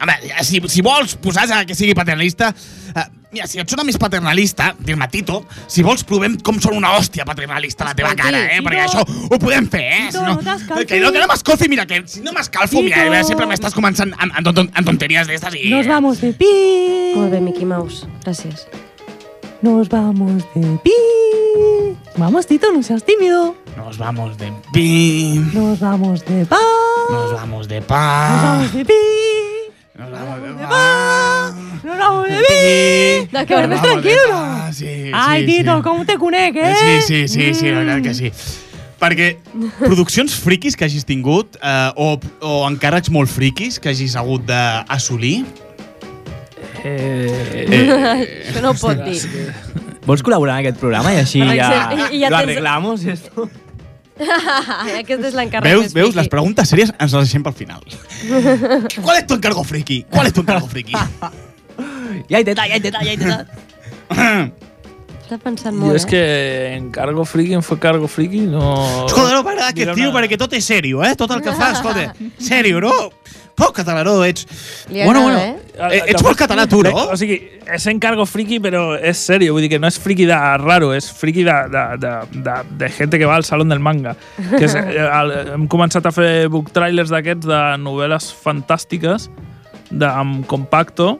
[0.00, 2.52] Home, ja, si, si vols posar a que sigui paternalista...
[2.94, 6.94] Uh, mira, si et sona més paternalista, dir-me Tito, si vols provem com són una
[6.96, 8.58] hòstia paternalista a la teva cara, eh?
[8.58, 8.68] Tito.
[8.68, 10.02] Perquè això ho podem fer, eh?
[10.08, 10.88] Tito, no t'escalfis.
[10.88, 14.14] que no, que no m'escolfi, mira, que si no m'escalfo, mira, eh, sempre m'estàs començant
[14.16, 15.68] amb, amb, amb tonteries d'estes i...
[15.74, 16.52] Nos vamos de pi.
[17.18, 18.08] Molt bé, Mickey Mouse.
[18.24, 18.68] Gràcies.
[19.60, 20.94] Nos vamos de pi.
[22.16, 23.56] Vamos, Tito, no seas tímido.
[23.76, 25.44] Nos vamos de pi...
[25.52, 26.58] Nos vamos de pa.
[27.10, 28.40] Nos vamos de Nos pa...
[28.42, 29.57] vamos de pi.
[29.98, 31.54] Nos vamos de de pa...
[31.82, 33.26] No vamos de vi.
[33.32, 34.38] De que tranquilo, de no?
[34.38, 35.82] pa, Sí, Ai, sí, Tito, sí.
[35.82, 36.74] com te conec, eh?
[36.78, 38.30] Sí, sí, sí, sí, la veritat que sí.
[38.98, 39.28] Perquè
[39.78, 45.42] produccions friquis que hagis tingut eh, o, o encàrrecs molt friquis que hagis hagut d'assolir...
[46.86, 49.18] Eh, Això no ho pot dir.
[50.06, 51.72] Vols col·laborar en aquest programa i així ja,
[52.14, 53.50] i ja lo arreglamos esto?
[55.00, 57.84] Aquest és l'encàrrec Veus, més veus, les preguntes sèries ens les deixem pel final.
[59.04, 60.04] ¿Cuál es tu encargo friki?
[60.10, 60.96] ¿Cuál es tu encargo friki?
[62.28, 64.66] Ja intentat, ja intentat, ja intentat.
[65.28, 66.20] Està pensant jo molt, és que
[66.72, 68.62] en cargo friki, en fue cargo friki, no...
[69.04, 71.10] Escolta, no m'agrada aquest tio una- perquè tot és sèrio, eh?
[71.20, 72.14] Tot el que fa, escolta,
[72.48, 72.94] sèrio, no?
[73.58, 74.46] Pau català, ets...
[74.88, 75.56] Li agrada, eh?
[75.90, 76.94] Eh, ets molt català, tu, no?
[77.12, 77.36] O sigui,
[77.68, 79.52] és encargo friki, però és sèrio.
[79.52, 82.12] Vull dir que no és friki de raro, és friki de, de, de,
[82.46, 84.14] de, de gente que va al salón del manga.
[84.54, 89.28] Que és, eh, el, hem començat a fer book trailers d'aquests de novel·les fantàstiques
[89.90, 91.18] de, amb compacto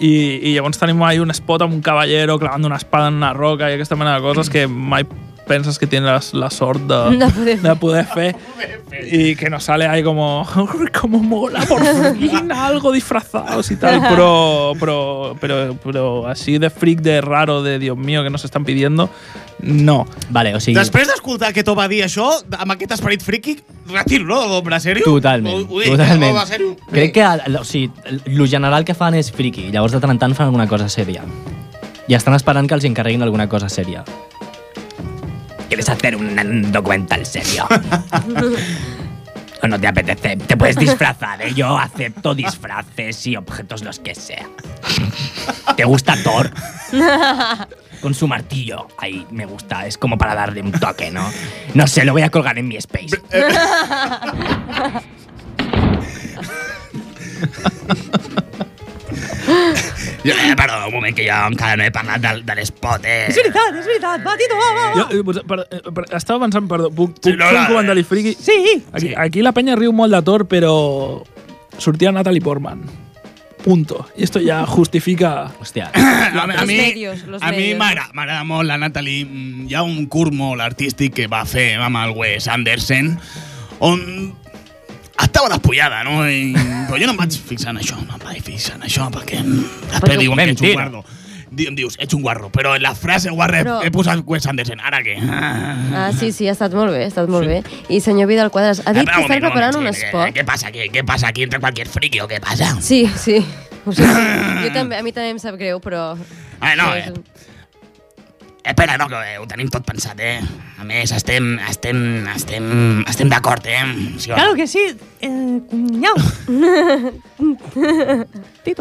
[0.00, 3.32] i, i llavors tenim ahí un spot amb un caballero clavant una espada en una
[3.34, 5.06] roca i aquesta mena de coses que mai
[5.48, 8.36] penses que tienes la, la sort de, De poder de poder fer
[9.10, 10.46] y que nos sale ahí como
[11.00, 11.82] como mola por
[12.16, 17.78] fin algo disfrazados y tal pero pero pero pero así de freak de raro de
[17.78, 19.10] Dios mío que nos están pidiendo
[19.60, 20.76] no Vale, o sigui...
[20.78, 22.28] Després d'escoltar que t'ho va dir això,
[22.60, 23.56] amb aquest esperit friki,
[23.90, 25.06] retiro, no, de l'ombra, sèrio?
[25.06, 26.36] Totalment, Ho, ho dic, totalment.
[26.46, 26.74] sèrio.
[26.92, 27.24] Crec que
[27.58, 30.68] o sigui, el general que fan és friki, llavors de tant en tant fan alguna
[30.70, 31.24] cosa sèria.
[32.08, 34.04] I estan esperant que els encarreguin alguna cosa sèria.
[35.68, 37.66] ¿Quieres hacer un, un documental serio?
[39.62, 40.36] ¿O no te apetece?
[40.36, 41.52] Te puedes disfrazar, ¿eh?
[41.54, 44.48] Yo acepto disfraces y objetos los que sea.
[45.76, 46.50] ¿Te gusta Thor?
[48.00, 48.86] Con su martillo.
[48.98, 49.86] Ahí me gusta.
[49.86, 51.28] Es como para darle un toque, ¿no?
[51.74, 53.20] No sé, lo voy a colgar en mi space.
[60.24, 63.26] Jo, eh, perdó, un moment, que jo encara no he parlat del, de l'espot, eh?
[63.30, 65.60] És veritat, és veritat, va, Tito, va, va, Jo, per,
[65.94, 68.34] per, estava pensant, perdó, puc, puc Sí, no, fer la- un comentari friki?
[68.34, 68.58] Sí.
[68.92, 70.72] Aquí, aquí la penya riu molt de Thor, però
[71.78, 72.82] sortia Natalie Portman.
[73.62, 74.08] Punto.
[74.16, 75.50] I esto ya justifica...
[75.60, 75.90] Hòstia.
[75.94, 77.78] a, mi- a Los mi, medios, a mi medios.
[77.78, 79.24] m'agrada m'agrada molt la Natalie.
[79.24, 83.16] Mm, Hi ha un curt molt artístic que va fer amb el Wes Anderson
[83.80, 84.00] on
[85.24, 86.28] estava despullada, no?
[86.28, 86.52] I,
[86.88, 89.40] però jo no em vaig fixar en això, no em vaig fixar en això, perquè
[89.42, 91.04] després diuen que ets un guarro.
[91.50, 94.44] Di- Em dius, ets un guarro, però en la frase guarra Però- he posat Wes
[94.46, 94.80] Anderson.
[94.84, 95.14] Ara què?
[95.24, 95.76] Ah.
[95.94, 97.62] Ah, sí, sí, ha estat molt bé, ha estat molt bé.
[97.88, 100.04] I senyor Vidal Quadras, ha dit que estan un preparant un sí.
[100.12, 100.70] ¿Qué, qué pasa?
[100.70, 102.76] ¿Qué, ¿Qué pasa aquí entre cualquier friki o qué pasa?
[102.82, 103.38] Sí, sí.
[103.86, 106.18] Ho sé, jo també, a mi també em sap greu, però...
[106.60, 107.12] Ah, no, Sí, eh.
[108.68, 110.42] Espera, no, que ho tenim tot pensat, eh?
[110.78, 112.66] A més, estem, estem, estem,
[113.08, 113.80] estem d'acord, eh?
[114.20, 114.82] Sí, Claro que sí,
[115.24, 116.12] eh, cuñao.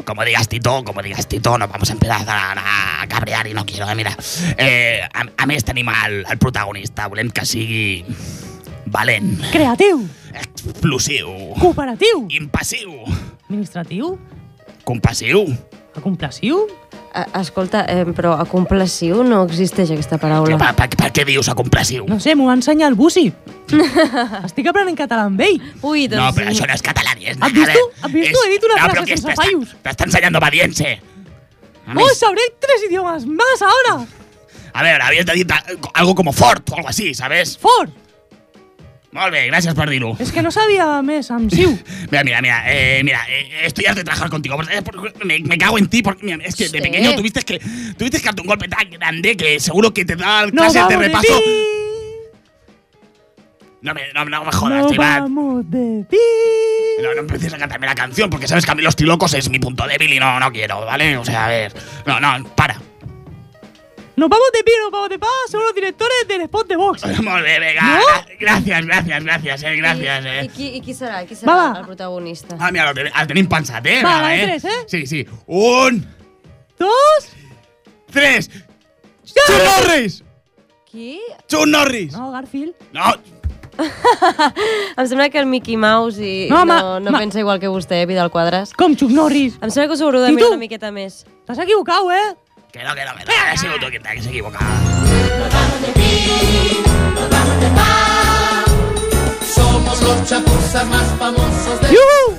[0.05, 3.65] Como digas Tito, como digas Tito, nos vamos a empezar a, a cabrear i no
[3.65, 3.95] quiero, eh?
[3.95, 4.15] Mira,
[4.57, 8.03] eh, a, a més tenim el, el protagonista, volem que sigui
[8.91, 10.03] valent, Creatiu,
[10.35, 11.31] explosiu,
[11.61, 12.99] cooperatiu, impassiu,
[13.47, 14.17] administratiu,
[14.83, 15.45] compassiu.
[15.97, 16.67] acomplaciu.
[17.17, 20.59] A, escolta, eh, però a complaciu no existeix aquesta paraula.
[20.61, 22.05] Per, per, per què dius acomplassiu?
[22.09, 23.25] No sé, m'ho va ensenyar el Busi.
[24.47, 25.57] Estic aprenent català amb ell.
[25.81, 26.21] Ui, doncs...
[26.21, 27.83] No, però això no és català ni és Has vist tu?
[28.03, 28.45] Has vist tu?
[28.45, 29.73] He dit una no, frase sense fallos.
[29.87, 30.93] T'està ensenyando obediència.
[31.87, 33.99] A, ¡Oh, més, sabré tres idiomas más ahora!
[34.77, 35.47] a veure, havies de dir
[35.93, 37.57] algo como fort o algo así, ¿sabes?
[37.57, 38.06] Fort!
[39.15, 40.11] Molt bé, gràcies per dir-ho.
[40.19, 41.71] És que no sabia més siu.
[42.11, 44.57] Mira, mira, mira, eh, mira, eh, estoy harto de trabajar contigo.
[44.83, 47.59] porque Me, me cago en ti porque mira, es que de pequeño tuviste que
[47.97, 51.41] tuviste que darte un golpe tan grande que seguro que te da clases de repaso.
[53.81, 55.21] No me, no, no me jodas, no Iván.
[55.23, 56.17] vamos de pi.
[57.01, 59.49] No, no empieces a cantarme la canción porque sabes que a mí los trilocos es
[59.49, 61.15] mi punto débil y no, no quiero, ¿vale?
[61.17, 61.73] O sea, a ver.
[62.05, 62.81] No, no, para.
[64.17, 67.03] Nos vamos de pi, nos vamos de pa, son los directores del spot de Vox.
[67.21, 67.99] Molt bé, venga.
[67.99, 68.05] No?
[68.39, 70.43] Gracias, gracias, gracias, eh, gracias, I, eh.
[70.45, 71.19] i, qui, I qui serà?
[71.27, 71.79] Qui serà Va, va.
[71.81, 72.57] el protagonista?
[72.59, 73.99] Ah, mira, lo ten- el tenim pensat, eh?
[74.03, 74.41] Va, eh?
[74.47, 74.79] tres, eh?
[74.87, 75.21] Sí, sí.
[75.45, 76.01] Un,
[76.79, 77.29] Dos,
[78.11, 78.49] tres.
[79.23, 80.23] Chuck Norris!
[80.89, 81.19] Qui?
[81.47, 82.13] Chuck Norris!
[82.13, 82.73] no, Garfield.
[82.93, 83.13] No,
[84.97, 87.67] Em sembla que el Mickey Mouse i No, no, ma- no, ma- pensa igual que
[87.69, 88.73] vostè, Vidal Quadras.
[88.73, 89.59] Com Chuck Norris.
[89.61, 91.19] Em sembla que us haureu de I mirar una miqueta més.
[91.45, 92.35] T'has equivocat, eh?
[92.71, 93.31] Que no, que no, que no.
[93.51, 94.65] Ha sido tú quien te se equivocado.
[99.55, 101.87] Somos los chapuzas más famosos de...
[101.89, 102.37] ¡Yuhu!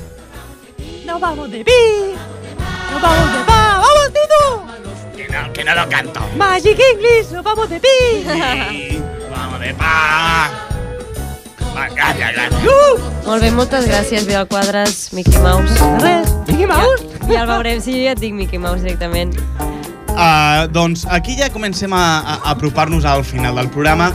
[1.06, 2.14] Nos vamos de pi,
[2.92, 5.16] nos vamos de pa, ¡vamos, Tito!
[5.16, 6.20] Que no, que no lo canto.
[6.36, 7.88] Magic English, nos vamos de pi.
[8.68, 10.50] Sí, vamos de pa.
[11.74, 12.62] Va, gracias, gracias.
[12.62, 12.98] ¡Yuhu!
[13.24, 15.74] Molt bé, moltes gràcies, Vidal Quadras, Mickey Mouse.
[15.74, 17.04] De res, Mickey Mouse.
[17.28, 17.80] Ja el veurem.
[17.80, 19.36] Sí, ja et dic Mickey Mouse directament.
[20.18, 24.10] Uh, doncs aquí ja comencem a, a, apropar-nos al final del programa.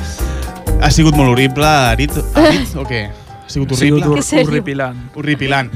[0.84, 3.06] Ha sigut molt horrible, Arit, Arit o què?
[3.08, 4.08] Ha sigut Ha sigut horrible?
[4.10, 4.50] hor- Que sèrio?
[4.50, 5.00] horripilant.
[5.16, 5.72] Horripilant.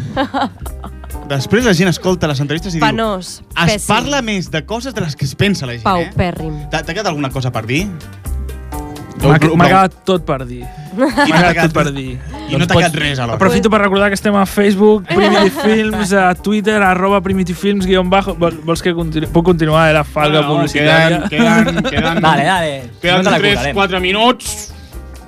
[1.28, 3.47] Després la gent escolta les entrevistes i Penós, diu...
[3.63, 3.88] Es pèssim.
[3.89, 6.11] parla més de coses de les que es pensa la gent, Pau, eh?
[6.15, 6.53] pèrrim.
[6.71, 7.86] T'ha quedat alguna cosa per dir?
[9.22, 10.63] M'ha quedat tot per dir.
[10.97, 12.18] M'ha quedat tot per dir.
[12.47, 13.36] I no t'ha quedat res, alhora.
[13.39, 18.09] Aprofito per recordar que estem a Facebook, Primitive Films, a Twitter, arroba Primitive Films, guion
[18.09, 18.36] bajo.
[18.39, 19.89] Vol- Vols que continu puc continuar?
[19.89, 21.24] Era falga No, publicitària.
[21.30, 22.84] queden- queden- queden- Dale, dale.
[23.01, 23.76] Queden No te la 3, currarem.
[23.76, 24.74] 4 minuts.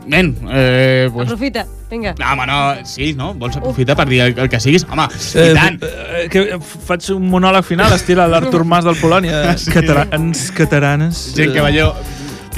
[0.09, 2.15] Nen, eh, pues, Aprofita, vinga.
[2.17, 3.33] No, home, no, sí, no?
[3.35, 4.87] Vols aprofitar per dir el, el que siguis?
[4.89, 5.83] Home, Eh, i tant.
[5.83, 9.53] eh, que faig un monòleg final, estil l'Artur Mas del Polònia.
[9.59, 9.69] Sí.
[9.75, 11.33] Catalans, catalanes.
[11.35, 11.91] Gent que veieu...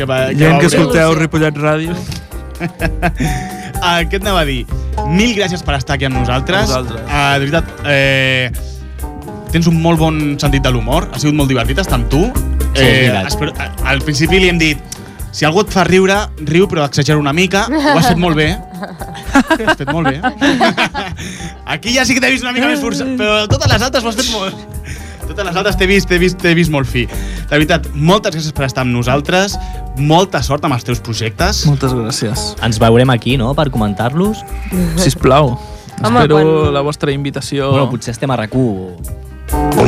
[0.01, 0.65] Que, va, Gent que veureu.
[0.65, 1.93] escolteu Ripollet Ràdio.
[2.61, 4.63] Uh, què et anava a dir?
[5.13, 6.71] Mil gràcies per estar aquí amb nosaltres.
[6.73, 7.03] A vosaltres.
[7.05, 8.49] Uh, de veritat, eh,
[9.53, 11.05] tens un molt bon sentit de l'humor.
[11.13, 12.23] Ha sigut molt divertit estar amb tu.
[12.71, 13.29] Sí, veritat.
[13.29, 13.53] espero,
[13.93, 14.97] al principi li hem dit
[15.31, 16.17] si algú et fa riure,
[16.49, 17.67] riu, però exagera una mica.
[17.69, 18.49] Ho has fet molt bé.
[18.57, 20.17] Ho has fet molt bé.
[21.77, 24.09] Aquí ja sí que t'he vist una mica més forçat, però totes les altres ho
[24.09, 24.70] has fet molt...
[25.32, 27.05] Totes les altres t'he vist, t'he vist, t'he vist molt fi.
[27.07, 29.55] De veritat, moltes gràcies per estar amb nosaltres.
[29.97, 31.63] Molta sort amb els teus projectes.
[31.69, 32.43] Moltes gràcies.
[32.63, 34.43] Ens veurem aquí, no?, per comentar-los.
[34.99, 35.53] Sisplau.
[36.01, 37.71] Home, Espero quan- la vostra invitació.
[37.71, 39.19] Bueno, potser estem a RAC1.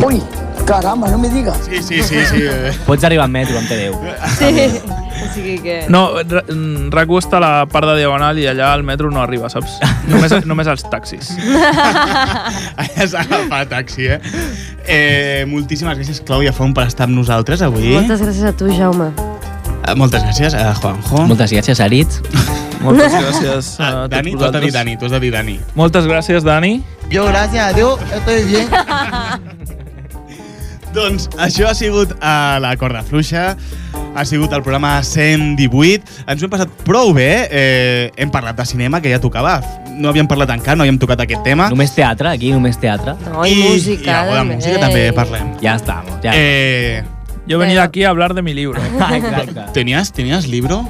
[0.06, 0.22] Uy,
[0.68, 1.58] caramba, no me digas.
[1.70, 2.24] Sí, sí, sí.
[2.26, 2.44] sí.
[2.86, 3.94] Pots arribar amb metro, amb T10.
[4.38, 5.03] Sí.
[5.24, 5.78] O sigui que...
[5.90, 9.22] No, Ra- mm, RAC1 està a la part de Diagonal i allà al metro no
[9.24, 9.78] arriba, saps?
[10.12, 11.32] Només, només als taxis.
[12.98, 14.20] Has agafat taxi, eh?
[14.86, 15.46] eh?
[15.50, 17.94] Moltíssimes gràcies, Clàudia Font, per estar amb nosaltres avui.
[17.96, 19.12] Moltes gràcies a tu, Jaume.
[19.88, 21.26] Eh, Moltes gràcies, a Juanjo.
[21.32, 22.20] Moltes gràcies, Arit.
[22.84, 24.74] Moltes gràcies a Ah, tots Dani, tu has de dir vosaltres.
[24.76, 25.58] Dani, tu has de dir Dani.
[25.76, 26.82] Moltes gràcies, Dani.
[27.12, 28.68] Yo, gracias a Dios, estoy bien.
[30.94, 33.56] Doncs això ha sigut a la corda fluixa,
[34.16, 36.04] ha sigut el programa 118.
[36.28, 39.58] Ens ho hem passat prou bé, eh, hem parlat de cinema, que ja tocava.
[39.94, 41.70] No havíem parlat encara, no havíem tocat aquest tema.
[41.74, 43.16] Només teatre, aquí, només teatre.
[43.30, 44.24] No, i, música.
[44.30, 45.54] I de música també parlem.
[45.62, 46.34] Ja estamos, ja.
[46.36, 47.04] Eh,
[47.46, 48.82] Yo he venido aquí a hablar de mi libro.
[49.12, 49.66] Exacte.
[49.74, 50.88] ¿Tenías, ¿Tenías libro?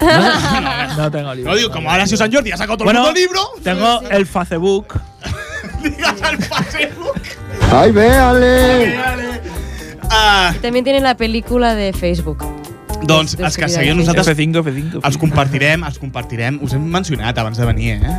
[0.96, 1.50] No tengo libro.
[1.52, 3.40] No digo, como ahora sido San Jordi, ha sacado todo Bueno, el mundo libro.
[3.62, 5.00] Tengo el Facebook.
[5.82, 7.20] Digas al Facebook.
[7.72, 8.98] Ay, véale.
[10.10, 12.42] Ah, També tienen la pel·lícula de Facebook.
[13.06, 15.00] doncs els que seguiu nosaltres F5, F5.
[15.02, 16.58] els compartirem, els compartirem.
[16.62, 18.16] Us hem mencionat abans de venir, eh?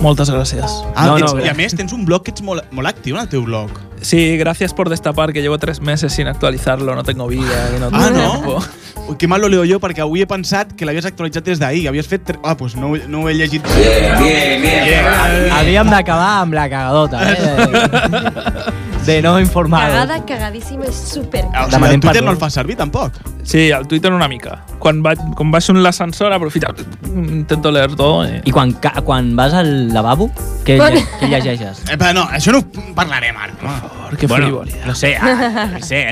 [0.00, 0.62] Moltes gràcies.
[0.94, 3.16] Ah, No, ets, no, I a més, tens un blog que ets molt, molt actiu
[3.16, 3.70] en el teu blog.
[4.00, 7.88] Sí, gracias por destapar que llevo tres meses sin actualizarlo, no tengo vida y no
[7.90, 8.30] tengo Ah, no?
[8.30, 8.62] tiempo.
[9.08, 11.88] Ui, que mal lo leo jo, perquè avui he pensat que l'havies actualitzat des d'ahir.
[11.88, 12.22] Havies fet...
[12.24, 13.62] tre- Ah, doncs no, no ho he llegit.
[13.64, 15.52] Bien, bien, bien.
[15.52, 17.36] Havíem d'acabar amb la cagadota, eh?
[19.06, 19.88] De no informar.
[19.90, 21.44] Cagada, cagadíssima, és super.
[21.44, 22.26] O sigui, Demanem Twitter perdó.
[22.26, 23.18] no el fa servir, tampoc.
[23.44, 24.60] Sí, al Twitter una mica.
[24.78, 26.68] Quan, vaig, quan baixo en l'ascensor, aprofito,
[27.12, 28.24] intento leer todo.
[28.24, 28.40] Eh.
[28.44, 30.30] I quan, ca- quan vas al lavabo,
[30.66, 31.82] què, lle què llegeixes?
[31.90, 33.52] Eh, però no, això no ho parlarem ara.
[33.62, 33.74] No.
[34.12, 34.84] Por qué frivolidad.
[34.86, 36.02] no sé, ah, no sé,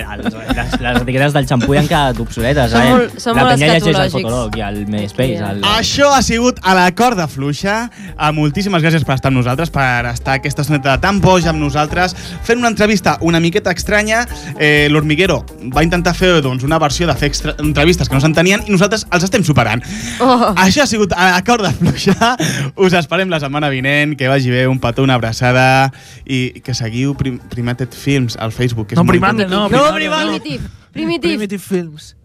[0.57, 2.71] les, les etiquetes del xampú ja han quedat obsoletes.
[2.73, 2.93] Són eh?
[2.95, 4.15] molt- són la molt penya llegeix al escatològics.
[4.17, 5.43] Fotolog i al MySpace.
[5.51, 5.61] Al...
[5.77, 7.77] Això ha sigut a la corda fluixa.
[8.15, 12.17] Uh, moltíssimes gràcies per estar amb nosaltres, per estar aquesta estoneta tan boja amb nosaltres,
[12.47, 14.25] fent una entrevista una miqueta estranya.
[14.59, 15.43] Eh, L'Hormiguero
[15.75, 19.05] va intentar fer doncs, una versió de fer extra- entrevistes que no s'entenien i nosaltres
[19.13, 19.85] els estem superant.
[20.21, 20.51] Oh.
[20.57, 22.35] Això ha sigut a la corda fluixa.
[22.81, 24.17] Us esperem la setmana vinent.
[24.19, 25.93] Que vagi bé, un petó, una abraçada
[26.25, 28.89] i que seguiu Prim Primated Films al Facebook.
[28.89, 29.69] Que és No, molt Primate, no.
[29.69, 30.25] Primate, no.
[30.25, 30.65] Primitive.
[30.93, 31.37] Primitive.
[31.37, 32.17] Primitive Films.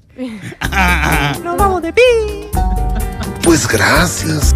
[0.61, 1.91] Ah, ah, ah.
[3.43, 4.55] Pues gracias.